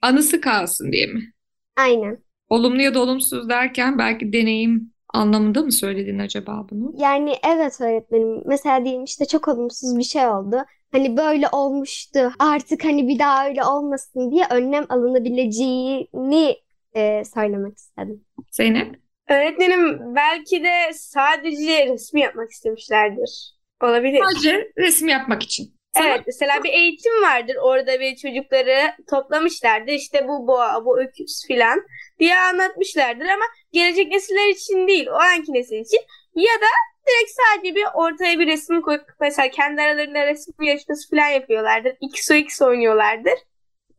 Anısı 0.03 0.41
kalsın 0.41 0.93
diye 0.93 1.07
mi? 1.07 1.33
Aynen. 1.77 2.19
Olumlu 2.49 2.83
ya 2.83 2.95
da 2.95 3.01
olumsuz 3.01 3.49
derken 3.49 3.99
belki 3.99 4.33
deneyim 4.33 4.93
anlamında 5.15 5.63
mı 5.63 5.73
söyledin 5.73 6.19
acaba 6.19 6.67
bunu? 6.71 6.93
Yani 6.97 7.35
evet 7.47 7.81
öğretmenim. 7.81 8.43
Mesela 8.47 8.85
diyelim 8.85 9.05
işte 9.05 9.25
çok 9.25 9.49
olumsuz 9.49 9.99
bir 9.99 10.03
şey 10.03 10.29
oldu. 10.29 10.65
Hani 10.93 11.17
böyle 11.17 11.49
olmuştu. 11.53 12.33
Artık 12.39 12.85
hani 12.85 13.09
bir 13.09 13.19
daha 13.19 13.47
öyle 13.49 13.65
olmasın 13.65 14.31
diye 14.31 14.45
önlem 14.51 14.87
alınabileceğini 14.89 16.57
e, 16.97 17.23
söylemek 17.35 17.77
istedim. 17.79 18.25
Zeynep? 18.51 19.01
Öğretmenim 19.29 20.15
belki 20.15 20.65
de 20.65 20.93
sadece 20.95 21.87
resmi 21.87 22.21
yapmak 22.21 22.51
istemişlerdir. 22.51 23.55
Olabilir. 23.83 24.23
Sadece 24.25 24.73
resim 24.79 25.09
yapmak 25.09 25.43
için. 25.43 25.75
Evet 25.97 26.23
mesela 26.27 26.65
bir 26.65 26.73
eğitim 26.73 27.23
vardır 27.23 27.57
orada 27.63 28.01
bir 28.01 28.17
çocukları 28.17 28.93
toplamışlardır 29.11 29.93
işte 29.93 30.29
bu 30.29 30.47
boğa 30.47 30.85
bu 30.85 31.01
öküz 31.01 31.45
filan 31.47 31.83
diye 32.19 32.39
anlatmışlardır 32.39 33.25
ama 33.25 33.45
gelecek 33.73 34.13
nesiller 34.13 34.49
için 34.49 34.89
değil 34.89 35.07
o 35.07 35.15
anki 35.15 35.53
nesil 35.53 35.77
için 35.77 36.01
ya 36.35 36.55
da 36.55 36.71
direkt 37.09 37.31
sadece 37.31 37.75
bir 37.75 37.85
ortaya 37.95 38.39
bir 38.39 38.47
resim 38.47 38.83
koyup 38.83 39.05
mesela 39.21 39.51
kendi 39.51 39.83
aralarında 39.83 40.27
resim 40.27 40.55
yarışması 40.63 41.11
falan 41.11 41.29
yapıyorlardır. 41.29 41.93
x 42.01 42.31
o 42.31 42.35
x 42.35 42.63
oynuyorlardır. 42.63 43.35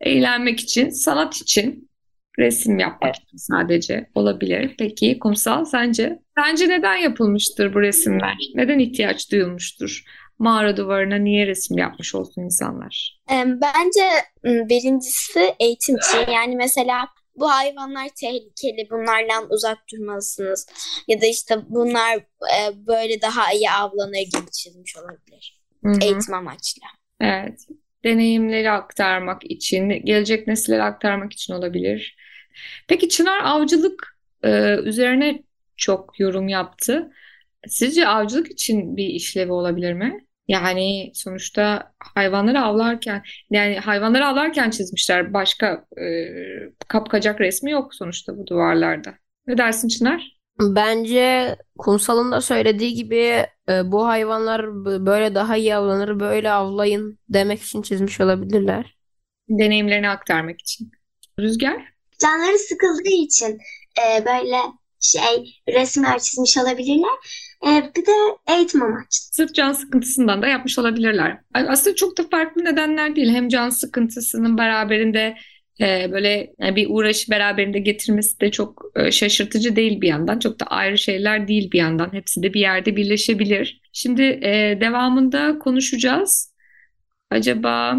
Eğlenmek 0.02 0.60
için, 0.60 0.90
sanat 0.90 1.36
için, 1.36 1.90
resim 2.40 2.80
yapmak 2.80 3.16
için 3.16 3.38
sadece 3.38 4.10
olabilir. 4.16 4.76
Peki 4.80 5.20
kumsal 5.20 5.66
sence? 5.66 6.20
Sence 6.38 6.70
neden 6.70 6.96
yapılmıştır 6.96 7.74
bu 7.74 7.82
resimler? 7.82 8.36
Neden 8.56 8.80
ihtiyaç 8.80 9.32
duyulmuştur? 9.32 10.04
Mağara 10.42 10.78
duvarına 10.78 11.16
niye 11.16 11.48
resim 11.48 11.78
yapmış 11.78 12.16
olsun 12.16 12.42
insanlar? 12.42 13.22
Bence 13.32 14.02
birincisi 14.44 15.56
eğitim 15.60 15.98
için. 15.98 16.32
Yani 16.32 16.56
mesela 16.56 17.08
bu 17.36 17.52
hayvanlar 17.52 18.10
tehlikeli, 18.10 18.90
bunlardan 18.92 19.48
uzak 19.50 19.78
durmalısınız. 19.94 20.68
Ya 21.08 21.22
da 21.22 21.26
işte 21.26 21.56
bunlar 21.70 22.16
e, 22.18 22.88
böyle 22.88 23.22
daha 23.22 23.54
iyi 23.54 23.72
avlanır 23.72 24.22
gibi 24.22 24.52
çizmiş 24.52 24.98
olabilir. 24.98 25.62
Hı-hı. 25.84 26.00
Eğitim 26.02 26.34
amaçlı. 26.34 26.82
Evet. 27.22 27.60
Deneyimleri 28.04 28.72
aktarmak 28.72 29.52
için, 29.52 29.90
gelecek 29.90 30.48
nesillere 30.48 30.84
aktarmak 30.84 31.34
için 31.34 31.54
olabilir. 31.54 32.16
Peki 32.88 33.10
Çınar 33.10 33.40
avcılık 33.44 34.18
e, 34.44 34.76
üzerine 34.84 35.44
çok 35.78 36.20
yorum 36.20 36.48
yaptı. 36.48 37.12
Sizce 37.68 38.08
avcılık 38.08 38.52
için 38.52 38.98
bir 38.98 39.06
işlevi 39.06 39.52
olabilir 39.52 39.94
mi? 39.94 40.26
Yani 40.48 41.12
sonuçta 41.14 41.94
hayvanları 42.00 42.62
avlarken 42.62 43.24
yani 43.50 43.80
hayvanları 43.80 44.26
avlarken 44.26 44.70
çizmişler. 44.70 45.34
Başka 45.34 45.86
e, 45.98 46.06
kapkacak 46.88 47.42
resmi 47.42 47.72
yok 47.72 47.96
sonuçta 47.96 48.38
bu 48.38 48.48
duvarlarda. 48.48 49.14
Ne 49.48 49.58
dersin 49.58 49.88
Çınar? 49.88 50.38
Bence 50.60 51.56
Kumsal'ın 51.78 52.32
da 52.32 52.42
söylediği 52.42 52.94
gibi 52.94 53.46
e, 53.70 53.92
bu 53.92 54.08
hayvanlar 54.08 54.86
böyle 54.86 55.36
daha 55.36 55.58
iyi 55.58 55.76
avlanır, 55.76 56.20
böyle 56.20 56.52
avlayın 56.52 57.20
demek 57.30 57.62
için 57.62 57.82
çizmiş 57.82 58.22
olabilirler. 58.22 58.96
Deneyimlerini 59.50 60.10
aktarmak 60.10 60.62
için. 60.62 60.92
Rüzgar? 61.40 61.86
Canları 62.22 62.58
sıkıldığı 62.58 63.24
için 63.24 63.60
e, 64.00 64.26
böyle 64.26 64.58
şey 65.02 65.62
resimler 65.70 66.20
çizmiş 66.20 66.58
olabilirler. 66.58 67.12
E, 67.68 67.92
bir 67.96 68.06
de 68.06 68.12
eğitim 68.56 68.82
amaçlı. 68.82 69.06
Sırf 69.10 69.54
can 69.54 69.74
sıkıntısından 69.74 70.42
da 70.42 70.48
yapmış 70.48 70.80
olabilirler. 70.80 71.38
Aslında 71.54 71.96
çok 71.96 72.18
da 72.18 72.24
farklı 72.32 72.66
nedenler 72.66 73.16
değil. 73.16 73.30
Hem 73.30 73.50
can 73.50 73.70
sıkıntısının 73.70 74.58
beraberinde 74.58 75.36
e, 75.82 76.12
böyle 76.12 76.54
bir 76.60 76.88
uğraşı 76.90 77.32
beraberinde 77.32 77.80
getirmesi 77.80 78.40
de 78.40 78.52
çok 78.52 78.84
e, 78.96 79.12
şaşırtıcı 79.12 79.76
değil 79.76 80.02
bir 80.02 80.08
yandan. 80.08 80.40
Çok 80.40 80.60
da 80.60 80.66
ayrı 80.66 80.98
şeyler 80.98 81.48
değil 81.48 81.72
bir 81.72 81.80
yandan. 81.80 82.14
Hepsi 82.14 82.44
de 82.44 82.54
bir 82.54 82.60
yerde 82.60 82.96
birleşebilir. 82.96 83.82
Şimdi 83.94 84.22
e, 84.22 84.78
devamında 84.82 85.60
konuşacağız. 85.60 86.54
Acaba 87.32 87.98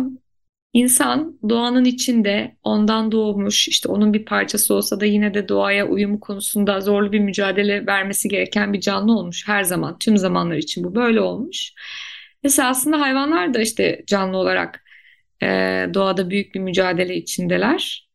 İnsan 0.73 1.39
doğanın 1.49 1.85
içinde 1.85 2.57
ondan 2.63 3.13
doğmuş, 3.13 3.69
işte 3.69 3.89
onun 3.89 4.13
bir 4.13 4.25
parçası 4.25 4.75
olsa 4.75 5.01
da 5.01 5.05
yine 5.07 5.35
de 5.35 5.49
doğaya 5.49 5.87
uyumu 5.87 6.21
konusunda 6.21 6.81
zorlu 6.81 7.13
bir 7.13 7.21
mücadele 7.21 7.87
vermesi 7.87 8.29
gereken 8.29 8.73
bir 8.73 8.81
canlı 8.81 9.13
olmuş 9.19 9.49
her 9.49 9.63
zaman, 9.63 9.99
tüm 9.99 10.17
zamanlar 10.17 10.57
için 10.57 10.85
bu 10.85 10.95
böyle 10.95 11.21
olmuş. 11.21 11.73
Mesela 12.43 12.69
aslında 12.69 13.01
hayvanlar 13.01 13.55
da 13.55 13.61
işte 13.61 14.03
canlı 14.07 14.37
olarak 14.37 14.85
e, 15.43 15.47
doğada 15.95 16.31
büyük 16.31 16.55
bir 16.55 16.61
mücadele 16.61 17.17
içindeler. 17.17 18.09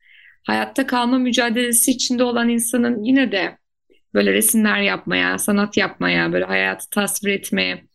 Hayatta 0.44 0.88
kalma 0.88 1.18
mücadelesi 1.18 1.92
içinde 1.92 2.24
olan 2.24 2.50
insanın 2.50 3.04
yine 3.04 3.32
de 3.32 3.58
böyle 4.14 4.34
resimler 4.34 4.82
yapmaya, 4.82 5.38
sanat 5.38 5.78
yapmaya, 5.78 6.34
böyle 6.34 6.46
hayatı 6.46 6.90
tasvir 6.90 7.32
etmeye 7.32 7.86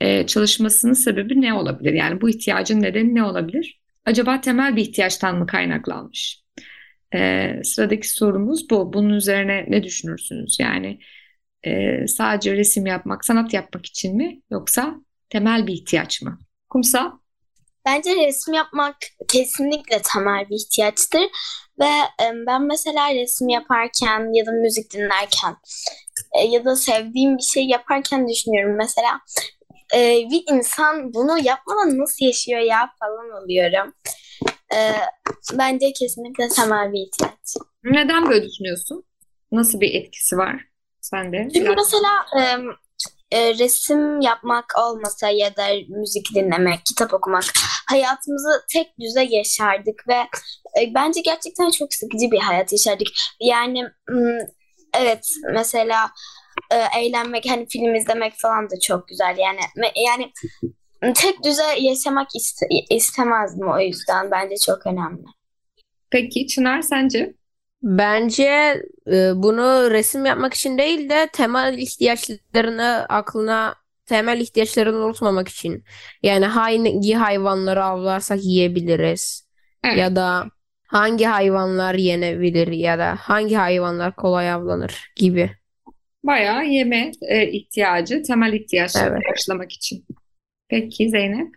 e, 0.00 0.26
çalışmasının 0.26 0.92
sebebi 0.92 1.40
ne 1.40 1.54
olabilir? 1.54 1.92
Yani 1.92 2.20
bu 2.20 2.30
ihtiyacın 2.30 2.82
nedeni 2.82 3.14
ne 3.14 3.24
olabilir? 3.24 3.81
Acaba 4.04 4.40
temel 4.40 4.76
bir 4.76 4.82
ihtiyaçtan 4.82 5.38
mı 5.38 5.46
kaynaklanmış? 5.46 6.42
Ee, 7.14 7.52
sıradaki 7.64 8.08
sorumuz 8.08 8.70
bu. 8.70 8.92
Bunun 8.92 9.10
üzerine 9.10 9.64
ne 9.68 9.82
düşünürsünüz? 9.82 10.56
Yani 10.60 10.98
e, 11.66 12.06
sadece 12.06 12.56
resim 12.56 12.86
yapmak, 12.86 13.24
sanat 13.24 13.54
yapmak 13.54 13.86
için 13.86 14.16
mi 14.16 14.40
yoksa 14.50 14.94
temel 15.30 15.66
bir 15.66 15.72
ihtiyaç 15.72 16.22
mı? 16.22 16.38
Kumsal? 16.68 17.10
Bence 17.86 18.16
resim 18.16 18.54
yapmak 18.54 18.96
kesinlikle 19.28 20.02
temel 20.02 20.48
bir 20.50 20.56
ihtiyaçtır 20.56 21.22
ve 21.80 21.84
e, 22.24 22.32
ben 22.46 22.62
mesela 22.62 23.14
resim 23.14 23.48
yaparken 23.48 24.34
ya 24.34 24.46
da 24.46 24.52
müzik 24.52 24.92
dinlerken 24.92 25.56
e, 26.38 26.46
ya 26.46 26.64
da 26.64 26.76
sevdiğim 26.76 27.38
bir 27.38 27.42
şey 27.42 27.66
yaparken 27.66 28.28
düşünüyorum. 28.28 28.76
Mesela 28.76 29.20
e, 29.94 29.98
bir 30.30 30.42
insan 30.50 31.14
bunu 31.14 31.38
yapmadan 31.38 31.98
nasıl 31.98 32.26
yaşıyor 32.26 32.60
ya 32.60 32.90
falan 33.00 33.42
oluyorum. 33.42 33.94
E, 34.74 34.78
bence 35.52 35.92
kesinlikle 35.92 36.48
temel 36.48 36.92
bir 36.92 37.06
ihtiyaç. 37.06 37.56
Neden 37.84 38.30
böyle 38.30 38.46
düşünüyorsun? 38.46 39.04
Nasıl 39.52 39.80
bir 39.80 39.94
etkisi 39.94 40.36
var 40.36 40.64
sende? 41.00 41.48
Çünkü 41.54 41.72
Biraz... 41.72 41.76
mesela 41.76 42.10
e, 42.38 42.42
e, 43.32 43.54
resim 43.58 44.20
yapmak 44.20 44.64
olmasa 44.78 45.28
ya 45.28 45.56
da 45.56 45.66
müzik 45.88 46.34
dinlemek, 46.34 46.80
kitap 46.86 47.14
okumak 47.14 47.44
hayatımızı 47.90 48.64
tek 48.72 48.86
düze 49.00 49.22
yaşardık 49.22 50.08
ve 50.08 50.18
e, 50.80 50.94
bence 50.94 51.20
gerçekten 51.20 51.70
çok 51.70 51.94
sıkıcı 51.94 52.30
bir 52.30 52.38
hayat 52.38 52.72
yaşardık. 52.72 53.08
Yani 53.40 53.82
m, 54.08 54.38
evet 54.94 55.26
mesela 55.52 56.10
e, 56.70 57.00
eğlenmek 57.00 57.44
hani 57.50 57.66
film 57.68 57.94
izlemek 57.94 58.32
falan 58.36 58.70
da 58.70 58.80
çok 58.80 59.08
güzel. 59.08 59.36
Yani 59.38 59.60
me- 59.76 60.00
yani 60.06 60.32
tek 61.14 61.44
düze 61.44 61.62
yaşamak 61.80 62.28
iste- 62.34 62.94
istemezdim 62.94 63.68
o 63.68 63.80
yüzden 63.80 64.30
bence 64.30 64.56
çok 64.66 64.86
önemli. 64.86 65.24
Peki 66.10 66.46
Çınar 66.46 66.82
sence? 66.82 67.34
Bence 67.82 68.44
e, 69.12 69.30
bunu 69.34 69.90
resim 69.90 70.26
yapmak 70.26 70.54
için 70.54 70.78
değil 70.78 71.10
de 71.10 71.28
temel 71.32 71.78
ihtiyaçlarını 71.78 73.06
aklına 73.08 73.74
temel 74.06 74.40
ihtiyaçlarını 74.40 74.96
unutmamak 75.04 75.48
için. 75.48 75.84
Yani 76.22 76.44
hangi 76.46 77.14
hayvanları 77.14 77.84
avlarsak 77.84 78.44
yiyebiliriz 78.44 79.48
Evet. 79.84 79.98
ya 79.98 80.16
da 80.16 80.44
hangi 80.86 81.24
hayvanlar 81.24 81.94
yenebilir 81.94 82.68
ya 82.68 82.98
da 82.98 83.16
hangi 83.20 83.54
hayvanlar 83.54 84.16
kolay 84.16 84.52
avlanır 84.52 85.12
gibi. 85.16 85.50
Bayağı 86.24 86.64
yeme 86.64 87.12
e, 87.22 87.46
ihtiyacı, 87.48 88.22
temel 88.22 88.52
ihtiyaçları 88.52 89.10
Evet. 89.14 89.22
karşılamak 89.28 89.72
için. 89.72 90.04
Peki 90.68 91.10
Zeynep? 91.10 91.48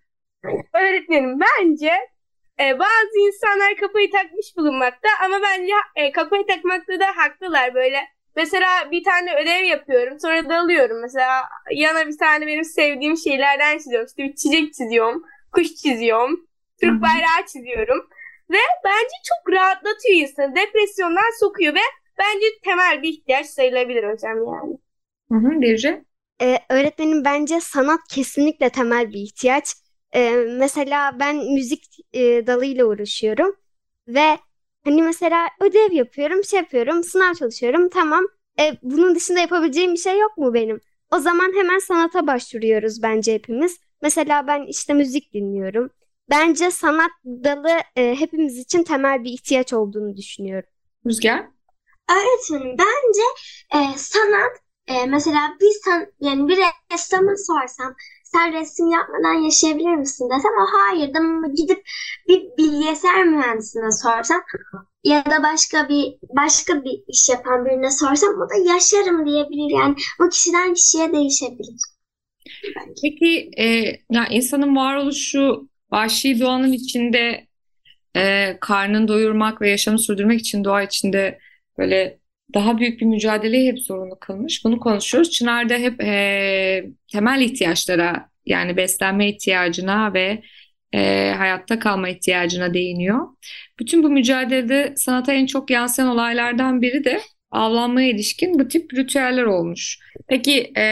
Öğretmenim 0.74 1.40
bence 1.40 1.92
e, 2.60 2.80
bazı 2.80 3.20
insanlar 3.28 3.76
kafayı 3.76 4.12
takmış 4.12 4.58
bulunmakta 4.58 5.10
ama 5.26 5.40
bence 5.42 5.74
e, 5.96 6.12
kafayı 6.12 6.46
takmakta 6.48 7.00
da 7.00 7.06
haklılar 7.16 7.74
böyle. 7.76 8.00
Mesela 8.36 8.92
bir 8.92 9.04
tane 9.04 9.36
ödev 9.36 9.64
yapıyorum 9.64 10.20
sonra 10.20 10.50
dalıyorum. 10.50 11.02
Mesela 11.02 11.44
yana 11.72 12.08
bir 12.08 12.18
tane 12.18 12.48
benim 12.48 12.64
sevdiğim 12.64 13.18
şeylerden 13.18 13.78
çiziyorum. 13.78 14.08
İşte 14.08 14.24
bir 14.24 14.36
çiçek 14.36 14.74
çiziyorum, 14.74 15.24
kuş 15.52 15.76
çiziyorum, 15.76 16.48
Türk 16.82 17.02
bayrağı 17.02 17.46
çiziyorum. 17.54 18.10
Ve 18.52 18.58
bence 18.86 19.16
çok 19.30 19.54
rahatlatıyor 19.54 20.20
insanı. 20.20 20.56
Depresyondan 20.56 21.40
sokuyor 21.40 21.76
ve 21.76 21.80
bence 22.20 22.46
temel 22.64 23.02
bir 23.04 23.10
ihtiyaç 23.10 23.46
sayılabilir 23.48 24.04
hocam 24.14 24.38
yani. 24.38 24.78
Hı 25.32 25.36
hı, 25.36 25.62
Birce? 25.62 26.06
Ee, 26.42 26.60
öğretmenim 26.70 27.26
bence 27.26 27.60
sanat 27.62 28.00
kesinlikle 28.10 28.70
temel 28.70 29.10
bir 29.14 29.20
ihtiyaç. 29.22 29.76
Ee, 30.16 30.32
mesela 30.60 31.20
ben 31.20 31.36
müzik 31.54 31.98
e, 32.14 32.48
dalıyla 32.48 32.86
uğraşıyorum 32.86 33.56
ve 34.08 34.38
hani 34.84 35.02
mesela 35.04 35.48
ödev 35.62 35.92
yapıyorum, 35.92 36.44
şey 36.44 36.60
yapıyorum, 36.60 37.04
sınav 37.04 37.34
çalışıyorum. 37.34 37.90
Tamam. 37.90 38.26
E, 38.60 38.72
bunun 38.84 39.16
dışında 39.16 39.40
yapabileceğim 39.40 39.94
bir 39.94 40.00
şey 40.00 40.20
yok 40.20 40.38
mu 40.38 40.54
benim? 40.54 40.82
O 41.12 41.20
zaman 41.20 41.54
hemen 41.56 41.80
sanata 41.80 42.28
başvuruyoruz 42.28 43.04
bence 43.04 43.34
hepimiz. 43.34 43.80
Mesela 44.02 44.48
ben 44.48 44.66
işte 44.68 44.94
müzik 44.94 45.34
dinliyorum. 45.34 45.90
Bence 46.30 46.72
sanat 46.72 47.12
dalı 47.26 47.70
e, 47.96 48.16
hepimiz 48.20 48.58
için 48.58 48.84
temel 48.84 49.24
bir 49.24 49.30
ihtiyaç 49.32 49.74
olduğunu 49.74 50.18
düşünüyorum. 50.18 50.70
Rüzgar? 51.06 51.55
Öğretmenim 52.10 52.78
bence 52.78 53.26
e, 53.76 53.98
sanat 53.98 54.52
e, 54.88 55.06
mesela 55.06 55.58
bir 55.62 55.72
san 55.84 56.06
yani 56.20 56.48
bir 56.48 56.58
ressama 56.94 57.32
sorsam 57.48 57.96
sen 58.24 58.54
resim 58.54 58.92
yapmadan 58.92 59.34
yaşayabilir 59.34 59.96
misin? 59.96 60.30
desem 60.30 60.52
o 60.52 60.66
hayır. 60.74 61.14
da 61.14 61.48
gidip 61.58 61.84
bir 62.28 62.42
bilgisayar 62.58 63.24
mühendisine 63.24 63.92
sorsam 63.92 64.42
ya 65.04 65.26
da 65.26 65.44
başka 65.44 65.90
bir 65.90 66.18
başka 66.38 66.84
bir 66.84 67.04
iş 67.08 67.30
yapan 67.30 67.66
birine 67.66 67.92
sorsam 67.92 68.30
o 68.42 68.50
da 68.50 68.74
yaşarım. 68.74 69.26
diyebilir. 69.26 69.80
Yani 69.80 69.96
bu 70.20 70.30
kişiden 70.30 70.74
kişiye 70.74 71.14
değişebilir. 71.14 71.82
Peki 73.02 73.50
e, 73.58 73.66
ya 74.12 74.28
insanın 74.30 74.76
varoluşu 74.76 75.70
vahşi 75.92 76.40
doğanın 76.40 76.72
içinde 76.72 77.48
e, 78.16 78.58
karnını 78.62 79.08
doyurmak 79.08 79.62
ve 79.62 79.70
yaşamı 79.70 80.00
sürdürmek 80.00 80.40
için 80.40 80.64
doğa 80.64 80.82
içinde 80.82 81.40
böyle 81.78 82.20
daha 82.54 82.78
büyük 82.78 83.02
bir 83.02 83.06
mücadeleye 83.06 83.72
hep 83.72 83.80
zorunlu 83.80 84.20
kılmış. 84.20 84.66
Bunu 84.66 84.80
konuşuyoruz. 84.80 85.32
Çınar 85.32 85.70
da 85.70 85.74
hep 85.74 86.02
e, 86.04 86.86
temel 87.12 87.42
ihtiyaçlara 87.42 88.30
yani 88.46 88.78
beslenme 88.78 89.30
ihtiyacına 89.30 90.14
ve 90.14 90.42
e, 90.94 91.32
hayatta 91.38 91.80
kalma 91.80 92.10
ihtiyacına 92.10 92.74
değiniyor. 92.74 93.28
Bütün 93.80 94.04
bu 94.04 94.10
mücadelede 94.10 94.94
sanata 94.98 95.34
en 95.34 95.46
çok 95.46 95.70
yansıyan 95.70 96.10
olaylardan 96.10 96.82
biri 96.82 97.04
de 97.04 97.22
avlanmaya 97.52 98.10
ilişkin 98.10 98.60
bu 98.60 98.68
tip 98.68 98.94
ritüeller 98.94 99.44
olmuş. 99.44 100.00
Peki 100.28 100.72
e, 100.78 100.84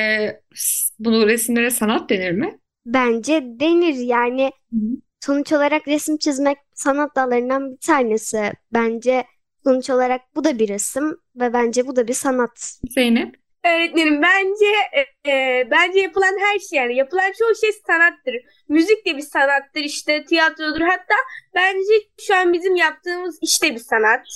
bunu 1.00 1.28
resimlere 1.28 1.70
sanat 1.70 2.10
denir 2.10 2.32
mi? 2.32 2.60
Bence 2.86 3.44
denir 3.46 3.96
yani 3.96 4.52
Hı 4.74 4.76
hı. 4.76 4.98
sonuç 5.20 5.54
olarak 5.54 5.88
resim 5.88 6.18
çizmek 6.18 6.58
sanat 6.74 7.16
dallarından 7.16 7.72
bir 7.72 7.78
tanesi. 7.78 8.52
Bence 8.74 9.24
sonuç 9.64 9.90
olarak 9.90 10.22
bu 10.36 10.44
da 10.44 10.60
bir 10.60 10.70
resim 10.70 11.18
ve 11.36 11.54
bence 11.54 11.88
bu 11.88 11.96
da 11.96 12.08
bir 12.08 12.14
sanat. 12.14 12.80
Zeynep? 12.90 13.36
Öğretmenim 13.66 14.22
bence 14.22 14.66
e, 14.94 15.32
e, 15.32 15.68
bence 15.72 16.00
yapılan 16.00 16.38
her 16.40 16.60
şey 16.60 16.80
yani 16.80 16.96
yapılan 16.96 17.32
çoğu 17.40 17.56
şey 17.62 17.72
sanattır. 17.88 18.36
Müzik 18.70 19.06
de 19.06 19.18
bir 19.18 19.22
sanattır 19.22 19.82
işte 19.82 20.26
tiyatrodur 20.26 20.82
hatta 20.82 21.16
bence 21.56 21.94
şu 22.22 22.36
an 22.36 22.54
bizim 22.54 22.76
yaptığımız 22.76 23.40
işte 23.42 23.72
bir 23.74 23.80
sanat. 23.80 24.28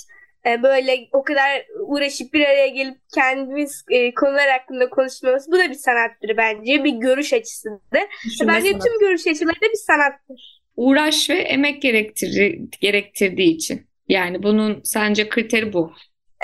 E, 0.46 0.62
böyle 0.62 1.08
o 1.12 1.22
kadar 1.22 1.66
uğraşıp 1.80 2.32
bir 2.34 2.44
araya 2.44 2.68
gelip 2.68 2.96
kendimiz 3.14 3.84
e, 3.90 4.14
konular 4.14 4.50
hakkında 4.50 4.90
konuşmamız 4.90 5.48
bu 5.48 5.58
da 5.58 5.70
bir 5.70 5.74
sanattır 5.74 6.36
bence 6.36 6.84
bir 6.84 6.92
görüş 6.92 7.32
açısıdır. 7.32 7.80
Düşünme 8.26 8.52
Bence 8.52 8.70
sanatı. 8.70 8.84
tüm 8.84 9.00
görüş 9.00 9.26
açıları 9.26 9.56
da 9.56 9.66
bir 9.72 9.78
sanattır. 9.86 10.62
Uğraş 10.76 11.30
ve 11.30 11.34
emek 11.34 11.82
gerektir 11.82 12.58
gerektirdiği 12.80 13.54
için. 13.56 13.87
Yani 14.08 14.42
bunun 14.42 14.80
sence 14.84 15.28
kriteri 15.28 15.72
bu. 15.72 15.92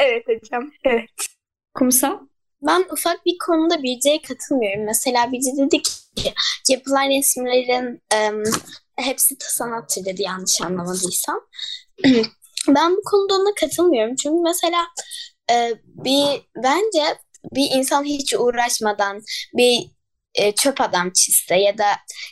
Evet 0.00 0.24
hocam. 0.28 0.70
Evet. 0.84 1.10
Kumsal? 1.74 2.18
Ben 2.62 2.84
ufak 2.92 3.26
bir 3.26 3.38
konuda 3.46 3.82
Birce'ye 3.82 4.22
katılmıyorum. 4.22 4.84
Mesela 4.84 5.32
Birce 5.32 5.50
dedi 5.56 5.82
ki 5.82 6.32
yapılan 6.68 7.08
resimlerin 7.10 8.02
em, 8.14 8.42
hepsi 8.96 9.36
sanattır 9.40 10.04
dedi 10.04 10.22
yanlış 10.22 10.60
anlamadıysam. 10.60 11.40
Ben 12.68 12.96
bu 12.96 13.02
konuda 13.04 13.34
ona 13.34 13.54
katılmıyorum. 13.60 14.16
Çünkü 14.16 14.42
mesela 14.42 14.86
e, 15.50 15.72
bir 15.86 16.42
bence 16.56 17.18
bir 17.54 17.70
insan 17.78 18.04
hiç 18.04 18.34
uğraşmadan 18.34 19.22
bir 19.56 19.90
e, 20.34 20.52
çöp 20.52 20.80
adam 20.80 21.10
çizse 21.10 21.56
ya 21.56 21.78
da 21.78 21.86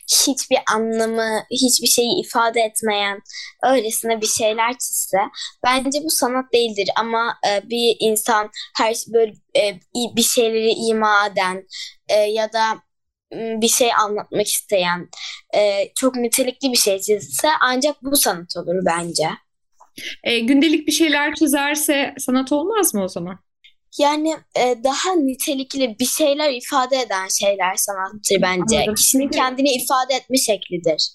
hiçbir 0.09 0.59
anlamı, 0.75 1.43
hiçbir 1.51 1.87
şeyi 1.87 2.21
ifade 2.27 2.61
etmeyen 2.61 3.21
öylesine 3.63 4.21
bir 4.21 4.27
şeyler 4.27 4.73
çizse 4.73 5.19
bence 5.65 5.99
bu 6.05 6.11
sanat 6.11 6.53
değildir 6.53 6.89
ama 6.97 7.39
e, 7.49 7.71
bir 7.71 7.97
insan 8.01 8.51
her 8.77 8.97
böyle 9.09 9.33
e, 9.57 9.81
bir 10.17 10.23
şeyleri 10.23 10.71
ima 10.71 11.27
eden 11.27 11.67
e, 12.09 12.15
ya 12.15 12.53
da 12.53 12.83
bir 13.33 13.69
şey 13.69 13.95
anlatmak 13.95 14.49
isteyen 14.49 15.09
e, 15.55 15.93
çok 15.95 16.17
nitelikli 16.17 16.73
bir 16.73 16.77
şey 16.77 17.01
çizse 17.01 17.49
ancak 17.61 18.03
bu 18.03 18.17
sanat 18.17 18.57
olur 18.57 18.77
bence. 18.87 19.29
E, 20.25 20.39
gündelik 20.39 20.87
bir 20.87 20.93
şeyler 20.93 21.35
çizerse 21.35 22.15
sanat 22.19 22.53
olmaz 22.53 22.95
mı 22.95 23.05
o 23.05 23.09
zaman? 23.09 23.39
Yani 23.99 24.37
e, 24.57 24.85
daha 24.85 25.15
nitelikli 25.15 25.97
bir 26.01 26.05
şeyler 26.05 26.53
ifade 26.53 26.97
eden 26.97 27.29
şeyler 27.29 27.75
sanattır 27.75 28.43
bence. 28.43 28.77
Anladım. 28.77 28.95
Kişinin 28.95 29.29
kendini 29.29 29.71
ifade 29.71 30.15
etme 30.15 30.37
şeklidir. 30.37 31.13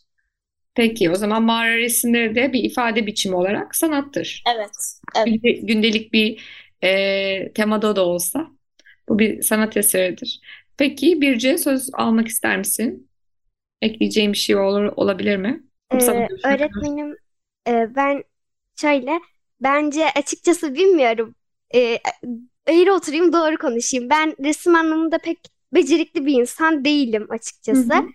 Peki 0.76 1.12
o 1.12 1.16
zaman 1.16 1.44
mağara 1.44 1.78
resimleri 1.78 2.36
de 2.36 2.54
bir 2.54 2.64
ifade 2.64 3.08
biçimi 3.08 3.36
olarak 3.36 3.76
sanattır. 3.76 4.44
Evet. 4.56 4.72
Evet. 5.16 5.28
Bir- 5.44 5.62
gündelik 5.68 6.14
bir 6.14 6.42
e, 6.84 7.54
temada 7.54 7.96
da 7.96 8.06
olsa 8.06 8.48
bu 9.10 9.20
bir 9.20 9.42
sanat 9.42 9.78
eseridir. 9.78 10.42
Peki 10.78 11.22
Birce 11.22 11.58
söz 11.58 11.90
almak 11.94 12.28
ister 12.28 12.58
misin? 12.58 13.10
Ekleyeceğim 13.82 14.34
bir 14.34 14.38
şey 14.38 14.56
olur, 14.56 14.94
olabilir 14.96 15.38
mi? 15.38 15.64
Ee, 15.92 16.28
öğretmenim 16.44 17.18
e, 17.68 17.96
ben 17.96 18.24
şöyle 18.76 19.20
bence 19.62 20.06
açıkçası 20.16 20.74
bilmiyorum. 20.76 21.36
Ee, 21.76 22.00
eğri 22.68 22.92
oturayım 22.92 23.34
doğru 23.34 23.58
konuşayım. 23.58 24.10
Ben 24.10 24.36
resim 24.44 24.76
anlamında 24.76 25.18
pek 25.18 25.40
becerikli 25.74 26.26
bir 26.26 26.34
insan 26.34 26.86
değilim 26.86 27.28
açıkçası. 27.30 27.94
Hı 27.94 27.98
hı. 27.98 28.06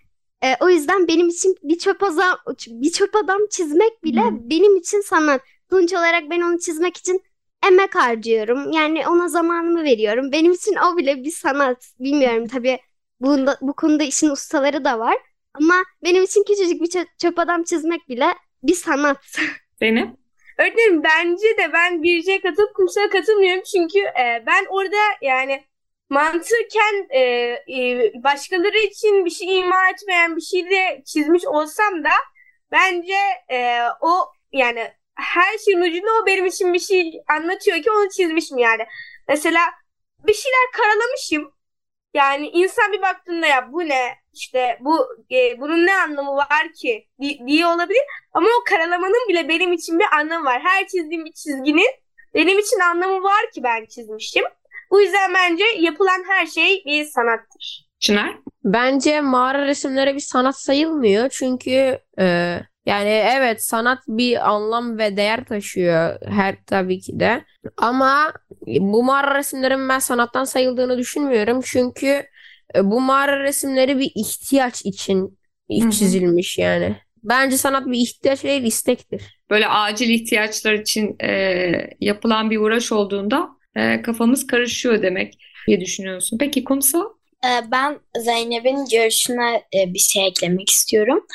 Ee, 0.43 0.55
o 0.59 0.69
yüzden 0.69 1.07
benim 1.07 1.29
için 1.29 1.55
bir 1.63 1.77
çöp 1.77 2.03
adam, 2.03 2.37
bir 2.67 2.91
çöp 2.91 3.15
adam 3.15 3.39
çizmek 3.49 4.03
bile 4.03 4.21
Hı. 4.21 4.49
benim 4.49 4.77
için 4.77 5.01
sanat. 5.01 5.41
Sonuç 5.69 5.93
olarak 5.93 6.29
ben 6.29 6.41
onu 6.41 6.59
çizmek 6.59 6.97
için 6.97 7.21
emek 7.67 7.95
harcıyorum. 7.95 8.71
Yani 8.71 9.07
ona 9.07 9.27
zamanımı 9.27 9.83
veriyorum. 9.83 10.31
Benim 10.31 10.51
için 10.51 10.75
o 10.75 10.97
bile 10.97 11.23
bir 11.23 11.31
sanat. 11.31 11.85
Bilmiyorum 11.99 12.47
tabii 12.47 12.79
bunda, 13.21 13.57
bu 13.61 13.73
konuda 13.73 14.03
işin 14.03 14.29
ustaları 14.29 14.85
da 14.85 14.99
var. 14.99 15.17
Ama 15.53 15.75
benim 16.03 16.23
için 16.23 16.43
küçücük 16.43 16.81
bir 16.81 16.87
çö- 16.87 17.07
çöp 17.21 17.39
adam 17.39 17.63
çizmek 17.63 18.09
bile 18.09 18.27
bir 18.63 18.75
sanat. 18.75 19.17
Zeynep? 19.79 20.22
Öğretmenim 20.57 21.03
bence 21.03 21.57
de 21.57 21.73
ben 21.73 22.03
Birce'ye 22.03 22.41
katılıp 22.41 22.75
Kumsal'a 22.75 23.09
katılmıyorum 23.09 23.63
çünkü 23.63 23.99
e, 23.99 24.43
ben 24.47 24.65
orada 24.69 24.97
yani 25.21 25.63
mantıken 26.09 27.07
e, 27.09 27.19
e, 27.67 28.11
başkaları 28.23 28.77
için 28.77 29.25
bir 29.25 29.29
şey 29.29 29.59
ima 29.59 29.89
etmeyen 29.89 30.35
bir 30.35 30.41
şey 30.41 30.69
de 30.69 31.03
çizmiş 31.05 31.45
olsam 31.45 32.03
da 32.03 32.09
bence 32.71 33.15
e, 33.51 33.79
o 34.01 34.31
yani 34.53 34.91
her 35.15 35.57
şeyin 35.57 35.81
ucunda 35.81 36.09
o 36.23 36.25
benim 36.25 36.45
için 36.45 36.73
bir 36.73 36.79
şey 36.79 37.21
anlatıyor 37.29 37.77
ki 37.77 37.91
onu 37.91 38.09
çizmişim 38.09 38.57
yani. 38.57 38.83
Mesela 39.27 39.61
bir 40.27 40.33
şeyler 40.33 40.71
karalamışım. 40.73 41.53
Yani 42.13 42.47
insan 42.47 42.91
bir 42.91 43.01
baktığında 43.01 43.47
ya 43.47 43.71
bu 43.71 43.79
ne 43.79 44.15
işte 44.33 44.77
bu 44.81 45.07
e, 45.31 45.59
bunun 45.59 45.85
ne 45.85 45.95
anlamı 45.95 46.35
var 46.35 46.73
ki 46.81 47.07
di- 47.21 47.39
diye 47.47 47.67
olabilir. 47.67 48.01
Ama 48.33 48.47
o 48.47 48.63
karalamanın 48.69 49.29
bile 49.29 49.49
benim 49.49 49.73
için 49.73 49.99
bir 49.99 50.05
anlamı 50.19 50.45
var. 50.45 50.61
Her 50.63 50.87
çizdiğim 50.87 51.25
bir 51.25 51.31
çizginin 51.33 51.89
benim 52.33 52.59
için 52.59 52.79
anlamı 52.79 53.23
var 53.23 53.51
ki 53.53 53.63
ben 53.63 53.85
çizmişim. 53.85 54.43
Bu 54.91 55.01
yüzden 55.01 55.33
bence 55.33 55.63
yapılan 55.77 56.23
her 56.27 56.45
şey 56.45 56.83
bir 56.85 57.05
sanattır. 57.05 57.87
Çınar? 57.99 58.37
Bence 58.63 59.21
mağara 59.21 59.65
resimleri 59.65 60.15
bir 60.15 60.19
sanat 60.19 60.59
sayılmıyor. 60.59 61.29
Çünkü 61.29 61.99
e, 62.19 62.57
yani 62.85 63.09
evet 63.09 63.63
sanat 63.63 63.99
bir 64.07 64.49
anlam 64.49 64.97
ve 64.97 65.17
değer 65.17 65.45
taşıyor 65.45 66.17
her 66.25 66.55
tabii 66.65 66.99
ki 66.99 67.19
de. 67.19 67.45
Ama 67.77 68.33
bu 68.79 69.03
mağara 69.03 69.37
resimlerin 69.37 69.89
ben 69.89 69.99
sanattan 69.99 70.43
sayıldığını 70.43 70.97
düşünmüyorum. 70.97 71.61
Çünkü 71.65 72.23
e, 72.75 72.83
bu 72.83 73.01
mağara 73.01 73.43
resimleri 73.43 73.99
bir 73.99 74.11
ihtiyaç 74.15 74.85
için 74.85 75.39
çizilmiş 75.91 76.57
yani. 76.57 76.95
Bence 77.23 77.57
sanat 77.57 77.87
bir 77.87 77.97
ihtiyaç 77.97 78.43
değil 78.43 78.63
istektir. 78.63 79.39
Böyle 79.49 79.67
acil 79.67 80.09
ihtiyaçlar 80.09 80.73
için 80.73 81.15
e, 81.23 81.71
yapılan 81.99 82.51
bir 82.51 82.57
uğraş 82.57 82.91
olduğunda 82.91 83.49
e, 83.75 84.01
kafamız 84.01 84.47
karışıyor 84.47 85.01
demek 85.01 85.33
diye 85.67 85.81
düşünüyorsun. 85.81 86.37
Peki 86.37 86.63
Kumsal? 86.63 87.03
Ee, 87.45 87.71
Ben 87.71 87.99
Zeynep'in 88.17 88.85
görüşüne 88.85 89.55
e, 89.75 89.93
bir 89.93 89.99
şey 89.99 90.27
eklemek 90.27 90.69
istiyorum. 90.69 91.25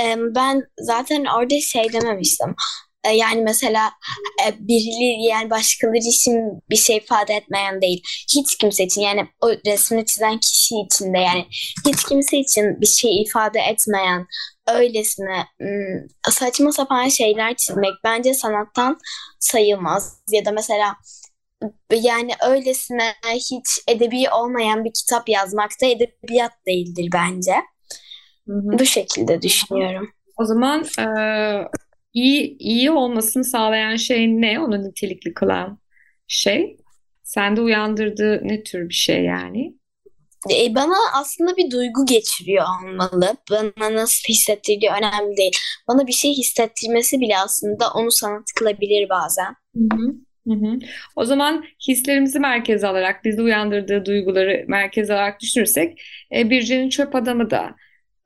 Ee, 0.00 0.16
Ben 0.18 0.62
zaten 0.80 1.24
orada 1.24 1.60
şey 1.60 1.92
dememiştim. 1.92 2.54
Ee, 3.04 3.10
Yani 3.10 3.42
mesela 3.42 3.90
e, 4.46 4.68
birileri 4.68 5.22
yani 5.24 5.50
başkaları 5.50 5.96
için 5.96 6.62
bir 6.70 6.76
şey 6.76 6.96
ifade 6.96 7.34
etmeyen 7.34 7.82
değil. 7.82 8.02
Hiç 8.36 8.58
kimse 8.58 8.84
için 8.84 9.00
yani 9.00 9.26
o 9.40 9.48
resmi 9.66 10.06
çizen 10.06 10.38
kişi 10.40 10.74
için 10.86 11.14
de 11.14 11.18
yani 11.18 11.46
hiç 11.86 12.04
kimse 12.08 12.38
için 12.38 12.80
bir 12.80 12.86
şey 12.86 13.22
ifade 13.22 13.60
etmeyen 13.60 14.26
öylesine 14.68 15.46
ım, 15.62 16.08
saçma 16.30 16.72
sapan 16.72 17.08
şeyler 17.08 17.56
çizmek 17.56 17.94
bence 18.04 18.34
sanattan 18.34 18.98
sayılmaz. 19.40 20.18
Ya 20.30 20.44
da 20.44 20.52
mesela 20.52 20.96
yani 22.02 22.32
öylesine 22.48 23.14
hiç 23.34 23.66
edebi 23.88 24.30
olmayan 24.30 24.84
bir 24.84 24.92
kitap 24.92 25.28
yazmak 25.28 25.70
da 25.82 25.86
edebiyat 25.86 26.52
değildir 26.66 27.08
bence. 27.14 27.54
Bu 28.46 28.84
şekilde 28.84 29.42
düşünüyorum. 29.42 30.10
O 30.36 30.44
zaman 30.44 30.84
e, 30.98 31.06
iyi 32.14 32.56
iyi 32.58 32.90
olmasını 32.90 33.44
sağlayan 33.44 33.96
şey 33.96 34.28
ne? 34.28 34.60
Onu 34.60 34.88
nitelikli 34.88 35.34
kılan 35.34 35.78
şey. 36.26 36.76
Sende 37.22 37.60
uyandırdığı 37.60 38.40
ne 38.42 38.62
tür 38.62 38.88
bir 38.88 38.94
şey 38.94 39.24
yani? 39.24 39.74
E, 40.50 40.74
bana 40.74 40.94
aslında 41.14 41.56
bir 41.56 41.70
duygu 41.70 42.06
geçiriyor 42.06 42.64
olmalı. 42.64 43.36
Bana 43.50 43.94
nasıl 43.94 44.28
hissettirdiği 44.28 44.90
önemli 44.90 45.36
değil. 45.36 45.56
Bana 45.88 46.06
bir 46.06 46.12
şey 46.12 46.32
hissettirmesi 46.34 47.20
bile 47.20 47.38
aslında 47.38 47.90
onu 47.94 48.10
sanat 48.10 48.44
kılabilir 48.58 49.08
bazen. 49.08 49.54
Hı 49.74 49.96
hı. 49.96 50.14
Hı 50.46 50.54
hı. 50.54 50.78
O 51.16 51.24
zaman 51.24 51.64
hislerimizi 51.88 52.40
merkeze 52.40 52.86
alarak, 52.86 53.24
bizde 53.24 53.42
uyandırdığı 53.42 54.04
duyguları 54.04 54.64
merkeze 54.68 55.14
alarak 55.14 55.40
düşünürsek, 55.40 56.02
e, 56.34 56.50
Birce'nin 56.50 56.88
çöp 56.88 57.14
adamı 57.14 57.50
da 57.50 57.74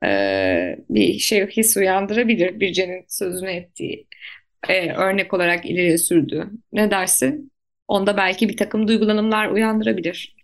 e, 0.05 0.75
bir 0.89 1.19
şey 1.19 1.47
his 1.47 1.77
uyandırabilir. 1.77 2.59
Birce'nin 2.59 3.05
sözünü 3.07 3.49
ettiği 3.49 4.07
e, 4.69 4.91
örnek 4.91 5.33
olarak 5.33 5.65
ileriye 5.65 5.97
sürdüğü. 5.97 6.49
Ne 6.73 6.91
dersin? 6.91 7.51
Onda 7.87 8.17
belki 8.17 8.49
bir 8.49 8.57
takım 8.57 8.87
duygulanımlar 8.87 9.49
uyandırabilir. 9.49 10.35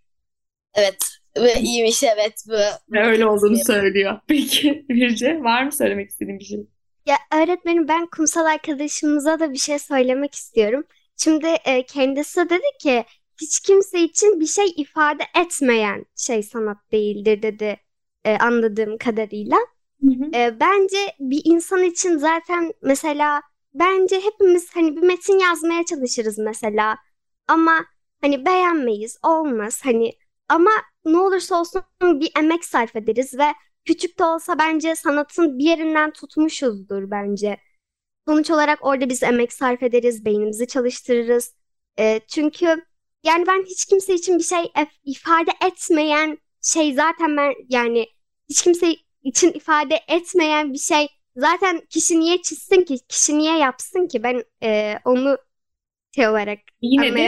Evet. 0.75 0.97
Ve 1.37 1.53
iyiymiş 1.53 2.03
evet 2.03 2.43
bu. 2.47 2.93
Ve 2.93 3.05
öyle 3.05 3.25
olduğunu 3.25 3.57
söylüyor. 3.57 4.19
Peki 4.27 4.85
Birce, 4.89 5.43
var 5.43 5.63
mı 5.63 5.71
söylemek 5.71 6.09
istediğin 6.09 6.39
bir 6.39 6.45
şey? 6.45 6.59
Ya 7.05 7.15
öğretmenim 7.33 7.87
ben 7.87 8.05
kumsal 8.05 8.45
arkadaşımıza 8.45 9.39
da 9.39 9.53
bir 9.53 9.57
şey 9.57 9.79
söylemek 9.79 10.35
istiyorum. 10.35 10.83
Şimdi 11.17 11.47
e, 11.47 11.85
kendisi 11.85 12.49
dedi 12.49 12.65
ki 12.81 13.05
hiç 13.41 13.59
kimse 13.59 13.99
için 14.01 14.39
bir 14.39 14.45
şey 14.47 14.73
ifade 14.77 15.23
etmeyen 15.45 16.05
şey 16.15 16.43
sanat 16.43 16.77
değildir 16.91 17.41
dedi 17.41 17.77
e, 18.25 18.37
anladığım 18.37 18.97
kadarıyla. 18.97 19.57
E, 20.33 20.59
bence 20.59 20.97
bir 21.19 21.41
insan 21.45 21.83
için 21.83 22.17
zaten 22.17 22.73
mesela 22.81 23.41
bence 23.73 24.21
hepimiz 24.21 24.69
hani 24.75 24.95
bir 24.95 25.01
metin 25.01 25.39
yazmaya 25.39 25.85
çalışırız 25.85 26.37
mesela 26.37 26.97
ama 27.47 27.85
hani 28.21 28.45
beğenmeyiz 28.45 29.17
olmaz 29.23 29.81
hani 29.83 30.11
ama 30.49 30.71
ne 31.05 31.17
olursa 31.17 31.59
olsun 31.59 31.83
bir 32.01 32.31
emek 32.39 32.65
sarf 32.65 32.95
ederiz 32.95 33.37
ve 33.37 33.45
küçük 33.85 34.19
de 34.19 34.23
olsa 34.23 34.59
bence 34.59 34.95
sanatın 34.95 35.59
bir 35.59 35.63
yerinden 35.63 36.11
tutmuşuzdur 36.11 37.11
bence. 37.11 37.57
Sonuç 38.27 38.51
olarak 38.51 38.85
orada 38.85 39.09
biz 39.09 39.23
emek 39.23 39.53
sarf 39.53 39.83
ederiz, 39.83 40.25
beynimizi 40.25 40.67
çalıştırırız. 40.67 41.53
Ee, 41.99 42.19
çünkü 42.27 42.65
yani 43.23 43.47
ben 43.47 43.65
hiç 43.65 43.85
kimse 43.85 44.13
için 44.13 44.39
bir 44.39 44.43
şey 44.43 44.71
ifade 45.03 45.51
etmeyen 45.67 46.37
şey 46.61 46.93
zaten 46.93 47.37
ben 47.37 47.53
yani 47.69 48.07
hiç 48.49 48.61
kimse 48.61 48.95
için 49.23 49.51
ifade 49.51 49.99
etmeyen 50.07 50.73
bir 50.73 50.79
şey 50.79 51.07
zaten 51.35 51.81
kişi 51.89 52.19
niye 52.19 52.41
çizsin 52.41 52.81
ki, 52.81 52.97
kişi 53.09 53.37
niye 53.37 53.57
yapsın 53.57 54.07
ki 54.07 54.23
ben 54.23 54.43
e, 54.63 54.99
onu 55.05 55.37
şey 56.15 56.27
olarak 56.27 56.59
Yine 56.81 57.15
de. 57.15 57.21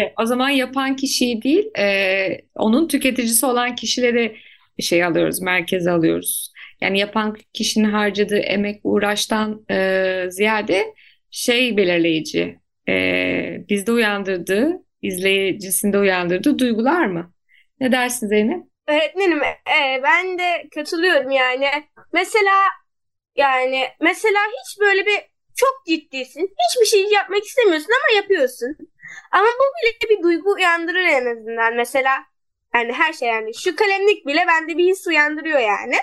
E, 0.00 0.14
o 0.18 0.26
zaman 0.26 0.48
yapan 0.48 0.96
kişiyi 0.96 1.42
değil, 1.42 1.70
e, 1.78 2.40
onun 2.54 2.88
tüketicisi 2.88 3.46
olan 3.46 3.74
kişileri 3.74 4.36
şey 4.80 5.04
alıyoruz, 5.04 5.40
merkeze 5.40 5.90
alıyoruz. 5.90 6.51
Yani 6.82 6.98
yapan 6.98 7.36
kişinin 7.52 7.90
harcadığı 7.90 8.38
emek, 8.38 8.80
uğraştan 8.84 9.64
e, 9.70 10.26
ziyade 10.30 10.94
şey 11.30 11.76
belirleyici, 11.76 12.58
e, 12.88 12.94
bizde 13.68 13.92
uyandırdığı, 13.92 14.82
izleyicisinde 15.02 15.98
uyandırdığı 15.98 16.58
duygular 16.58 17.06
mı? 17.06 17.32
Ne 17.80 17.92
dersin 17.92 18.26
Zeynep? 18.26 18.62
Öğretmenim 18.88 19.42
e, 19.42 20.02
ben 20.02 20.38
de 20.38 20.68
katılıyorum 20.74 21.30
yani. 21.30 21.68
Mesela 22.12 22.54
yani 23.36 23.84
mesela 24.00 24.38
hiç 24.38 24.80
böyle 24.80 25.06
bir 25.06 25.18
çok 25.56 25.86
ciddisin. 25.86 26.54
Hiçbir 26.68 26.86
şey 26.86 27.04
yapmak 27.12 27.44
istemiyorsun 27.44 27.90
ama 27.90 28.16
yapıyorsun. 28.16 28.76
Ama 29.32 29.46
bu 29.46 29.64
bile 30.06 30.10
bir 30.10 30.22
duygu 30.22 30.52
uyandırır 30.52 31.04
en 31.04 31.26
azından. 31.26 31.74
Mesela 31.74 32.12
yani 32.74 32.92
her 32.92 33.12
şey 33.12 33.28
yani 33.28 33.54
şu 33.54 33.76
kalemlik 33.76 34.26
bile 34.26 34.44
bende 34.48 34.76
bir 34.78 34.84
his 34.84 35.06
uyandırıyor 35.06 35.58
yani. 35.58 35.96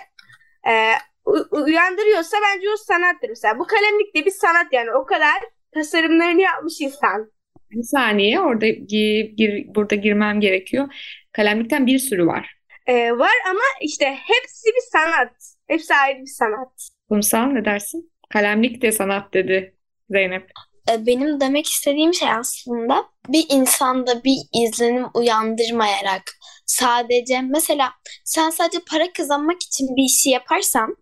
Ee, 0.67 0.91
u- 1.25 1.47
uyandırıyorsa 1.63 2.37
bence 2.47 2.67
o 2.73 2.77
sanattır 2.77 3.29
mesela. 3.29 3.59
Bu 3.59 3.67
kalemlik 3.67 4.15
de 4.15 4.25
bir 4.25 4.31
sanat 4.31 4.73
yani 4.73 4.91
o 4.91 5.05
kadar 5.05 5.35
tasarımlarını 5.73 6.41
yapmış 6.41 6.81
insan. 6.81 7.31
Bir 7.71 7.83
saniye, 7.83 8.39
orada 8.39 8.67
gi- 8.67 9.35
gir, 9.35 9.65
burada 9.75 9.95
girmem 9.95 10.39
gerekiyor. 10.41 10.93
Kalemlikten 11.31 11.87
bir 11.87 11.99
sürü 11.99 12.25
var. 12.27 12.55
Ee, 12.87 13.11
var 13.11 13.31
ama 13.49 13.61
işte 13.81 14.05
hepsi 14.05 14.67
bir 14.67 14.91
sanat. 14.91 15.31
Hepsi 15.67 15.93
ayrı 15.95 16.19
bir 16.21 16.25
sanat. 16.37 16.89
Kumsal 17.09 17.45
ne 17.45 17.65
dersin? 17.65 18.11
Kalemlik 18.29 18.81
de 18.81 18.91
sanat 18.91 19.33
dedi 19.33 19.75
Zeynep. 20.09 20.51
E, 20.91 21.05
Benim 21.05 21.39
demek 21.41 21.65
istediğim 21.67 22.13
şey 22.13 22.31
aslında 22.31 23.05
bir 23.29 23.45
insanda 23.49 24.23
bir 24.23 24.37
izlenim 24.63 25.05
uyandırmayarak 25.13 26.23
sadece 26.69 27.41
mesela 27.41 27.91
sen 28.25 28.49
sadece 28.49 28.79
para 28.89 29.13
kazanmak 29.13 29.63
için 29.63 29.95
bir 29.95 30.03
işi 30.03 30.29
yaparsan 30.29 30.95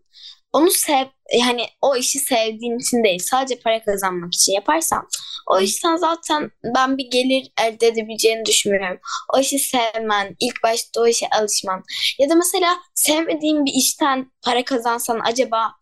onu 0.53 0.71
sev 0.71 1.05
yani 1.39 1.65
o 1.81 1.95
işi 1.95 2.19
sevdiğin 2.19 2.79
için 2.79 3.03
değil 3.03 3.19
sadece 3.19 3.59
para 3.59 3.83
kazanmak 3.83 4.33
için 4.33 4.53
yaparsan 4.53 5.07
o 5.47 5.59
işten 5.59 5.95
zaten 5.95 6.51
ben 6.75 6.97
bir 6.97 7.11
gelir 7.11 7.51
elde 7.61 7.87
edebileceğini 7.87 8.45
düşünmüyorum. 8.45 8.99
O 9.35 9.39
işi 9.39 9.59
sevmen, 9.59 10.35
ilk 10.39 10.63
başta 10.63 11.01
o 11.01 11.07
işe 11.07 11.27
alışman 11.39 11.83
ya 12.19 12.29
da 12.29 12.35
mesela 12.35 12.77
sevmediğin 12.93 13.65
bir 13.65 13.73
işten 13.75 14.31
para 14.45 14.65
kazansan 14.65 15.21
acaba 15.23 15.73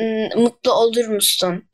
ım, 0.00 0.42
mutlu 0.42 0.72
olur 0.72 1.06
musun? 1.06 1.64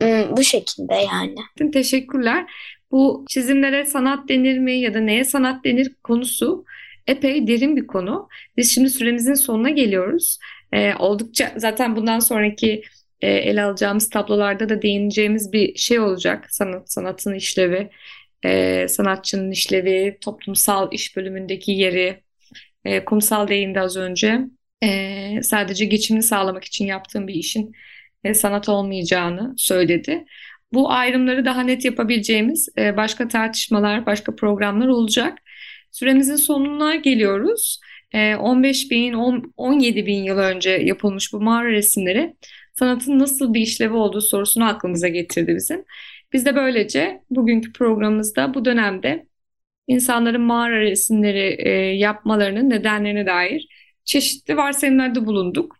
Im, 0.00 0.36
Bu 0.36 0.44
şekilde 0.44 0.94
yani. 0.94 1.34
Teşekkürler. 1.72 2.52
Bu 2.90 3.24
çizimlere 3.28 3.84
sanat 3.84 4.28
denir 4.28 4.58
mi 4.58 4.80
ya 4.80 4.94
da 4.94 5.00
neye 5.00 5.24
sanat 5.24 5.64
denir 5.64 5.94
konusu 6.04 6.64
epey 7.06 7.46
derin 7.46 7.76
bir 7.76 7.86
konu. 7.86 8.28
Biz 8.56 8.74
şimdi 8.74 8.90
süremizin 8.90 9.34
sonuna 9.34 9.70
geliyoruz. 9.70 10.38
Ee, 10.72 10.94
oldukça 10.94 11.52
zaten 11.56 11.96
bundan 11.96 12.18
sonraki 12.18 12.82
e, 13.20 13.30
ele 13.30 13.62
alacağımız 13.62 14.10
tablolarda 14.10 14.68
da 14.68 14.82
değineceğimiz 14.82 15.52
bir 15.52 15.76
şey 15.76 16.00
olacak. 16.00 16.46
Sanat, 16.50 16.92
sanatın 16.92 17.34
işlevi, 17.34 17.90
e, 18.44 18.88
sanatçının 18.88 19.50
işlevi, 19.50 20.18
toplumsal 20.20 20.92
iş 20.92 21.16
bölümündeki 21.16 21.72
yeri, 21.72 22.22
e, 22.84 23.04
kumsal 23.04 23.48
değindi 23.48 23.80
az 23.80 23.96
önce. 23.96 24.40
E, 24.84 25.42
sadece 25.42 25.84
geçimini 25.84 26.22
sağlamak 26.22 26.64
için 26.64 26.86
yaptığım 26.86 27.28
bir 27.28 27.34
işin 27.34 27.72
e, 28.24 28.34
sanat 28.34 28.68
olmayacağını 28.68 29.54
söyledi. 29.56 30.24
Bu 30.72 30.92
ayrımları 30.92 31.44
daha 31.44 31.62
net 31.62 31.84
yapabileceğimiz 31.84 32.68
e, 32.78 32.96
başka 32.96 33.28
tartışmalar, 33.28 34.06
başka 34.06 34.36
programlar 34.36 34.88
olacak. 34.88 35.38
Süremizin 35.92 36.36
sonuna 36.36 36.96
geliyoruz. 36.96 37.80
15 38.14 38.90
bin, 38.90 39.12
17 39.56 40.06
bin 40.06 40.22
yıl 40.22 40.38
önce 40.38 40.70
yapılmış 40.70 41.32
bu 41.32 41.40
mağara 41.40 41.70
resimleri 41.70 42.36
sanatın 42.74 43.18
nasıl 43.18 43.54
bir 43.54 43.60
işlevi 43.60 43.94
olduğu 43.94 44.20
sorusunu 44.20 44.64
aklımıza 44.64 45.08
getirdi 45.08 45.56
bizim. 45.56 45.84
Biz 46.32 46.46
de 46.46 46.56
böylece 46.56 47.22
bugünkü 47.30 47.72
programımızda 47.72 48.54
bu 48.54 48.64
dönemde 48.64 49.26
insanların 49.88 50.42
mağara 50.42 50.80
resimleri 50.80 51.56
e, 51.58 51.70
yapmalarının 51.96 52.70
nedenlerine 52.70 53.26
dair 53.26 53.68
çeşitli 54.04 54.56
varsayımlarda 54.56 55.26
bulunduk. 55.26 55.76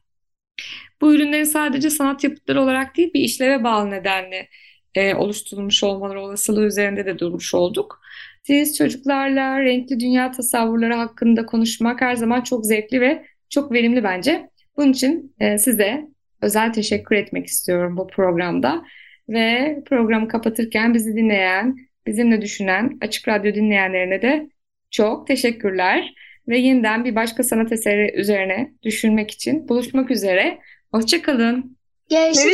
Bu 1.01 1.15
ürünlerin 1.15 1.45
sadece 1.45 1.91
sanat 1.91 2.25
yapıtları 2.25 2.63
olarak 2.63 2.97
değil 2.97 3.15
bir 3.15 3.21
işleve 3.21 3.65
bağlı 3.65 3.91
nedenle 3.91 4.49
e, 4.95 5.15
oluşturulmuş 5.15 5.85
olmaları 5.85 6.21
olasılığı 6.21 6.67
üzerinde 6.67 7.07
de 7.07 7.19
durmuş 7.19 7.55
olduk. 7.55 8.02
Siz 8.43 8.77
çocuklarla 8.77 9.61
renkli 9.61 10.01
dünya 10.01 10.31
tasavvurları 10.31 10.95
hakkında 10.95 11.47
konuşmak 11.47 12.01
her 12.01 12.15
zaman 12.15 12.41
çok 12.41 12.67
zevkli 12.67 13.01
ve 13.01 13.25
çok 13.49 13.73
verimli 13.73 14.05
bence. 14.05 14.49
Bunun 14.77 14.93
için 14.93 15.35
e, 15.41 15.59
size 15.59 16.07
özel 16.43 16.73
teşekkür 16.73 17.17
etmek 17.17 17.47
istiyorum 17.47 17.97
bu 17.97 18.07
programda. 18.07 18.85
Ve 19.29 19.79
programı 19.87 20.29
kapatırken 20.29 20.95
bizi 20.95 21.17
dinleyen, 21.17 21.77
bizimle 22.07 22.43
düşünen 22.43 22.99
Açık 23.01 23.29
Radyo 23.29 23.55
dinleyenlerine 23.55 24.23
de 24.23 24.49
çok 24.91 25.27
teşekkürler. 25.27 26.15
Ve 26.49 26.59
yeniden 26.59 27.05
bir 27.05 27.15
başka 27.15 27.43
sanat 27.43 27.73
eseri 27.73 28.13
üzerine 28.17 28.73
düşünmek 28.83 29.31
için 29.31 29.69
buluşmak 29.69 30.11
üzere. 30.11 30.59
Hoşçakalın. 30.93 31.77
Görüşürüz. 32.11 32.53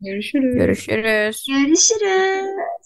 Görüşürüz. 0.00 0.56
Görüşürüz. 0.56 1.46
Görüşürüz. 1.48 2.85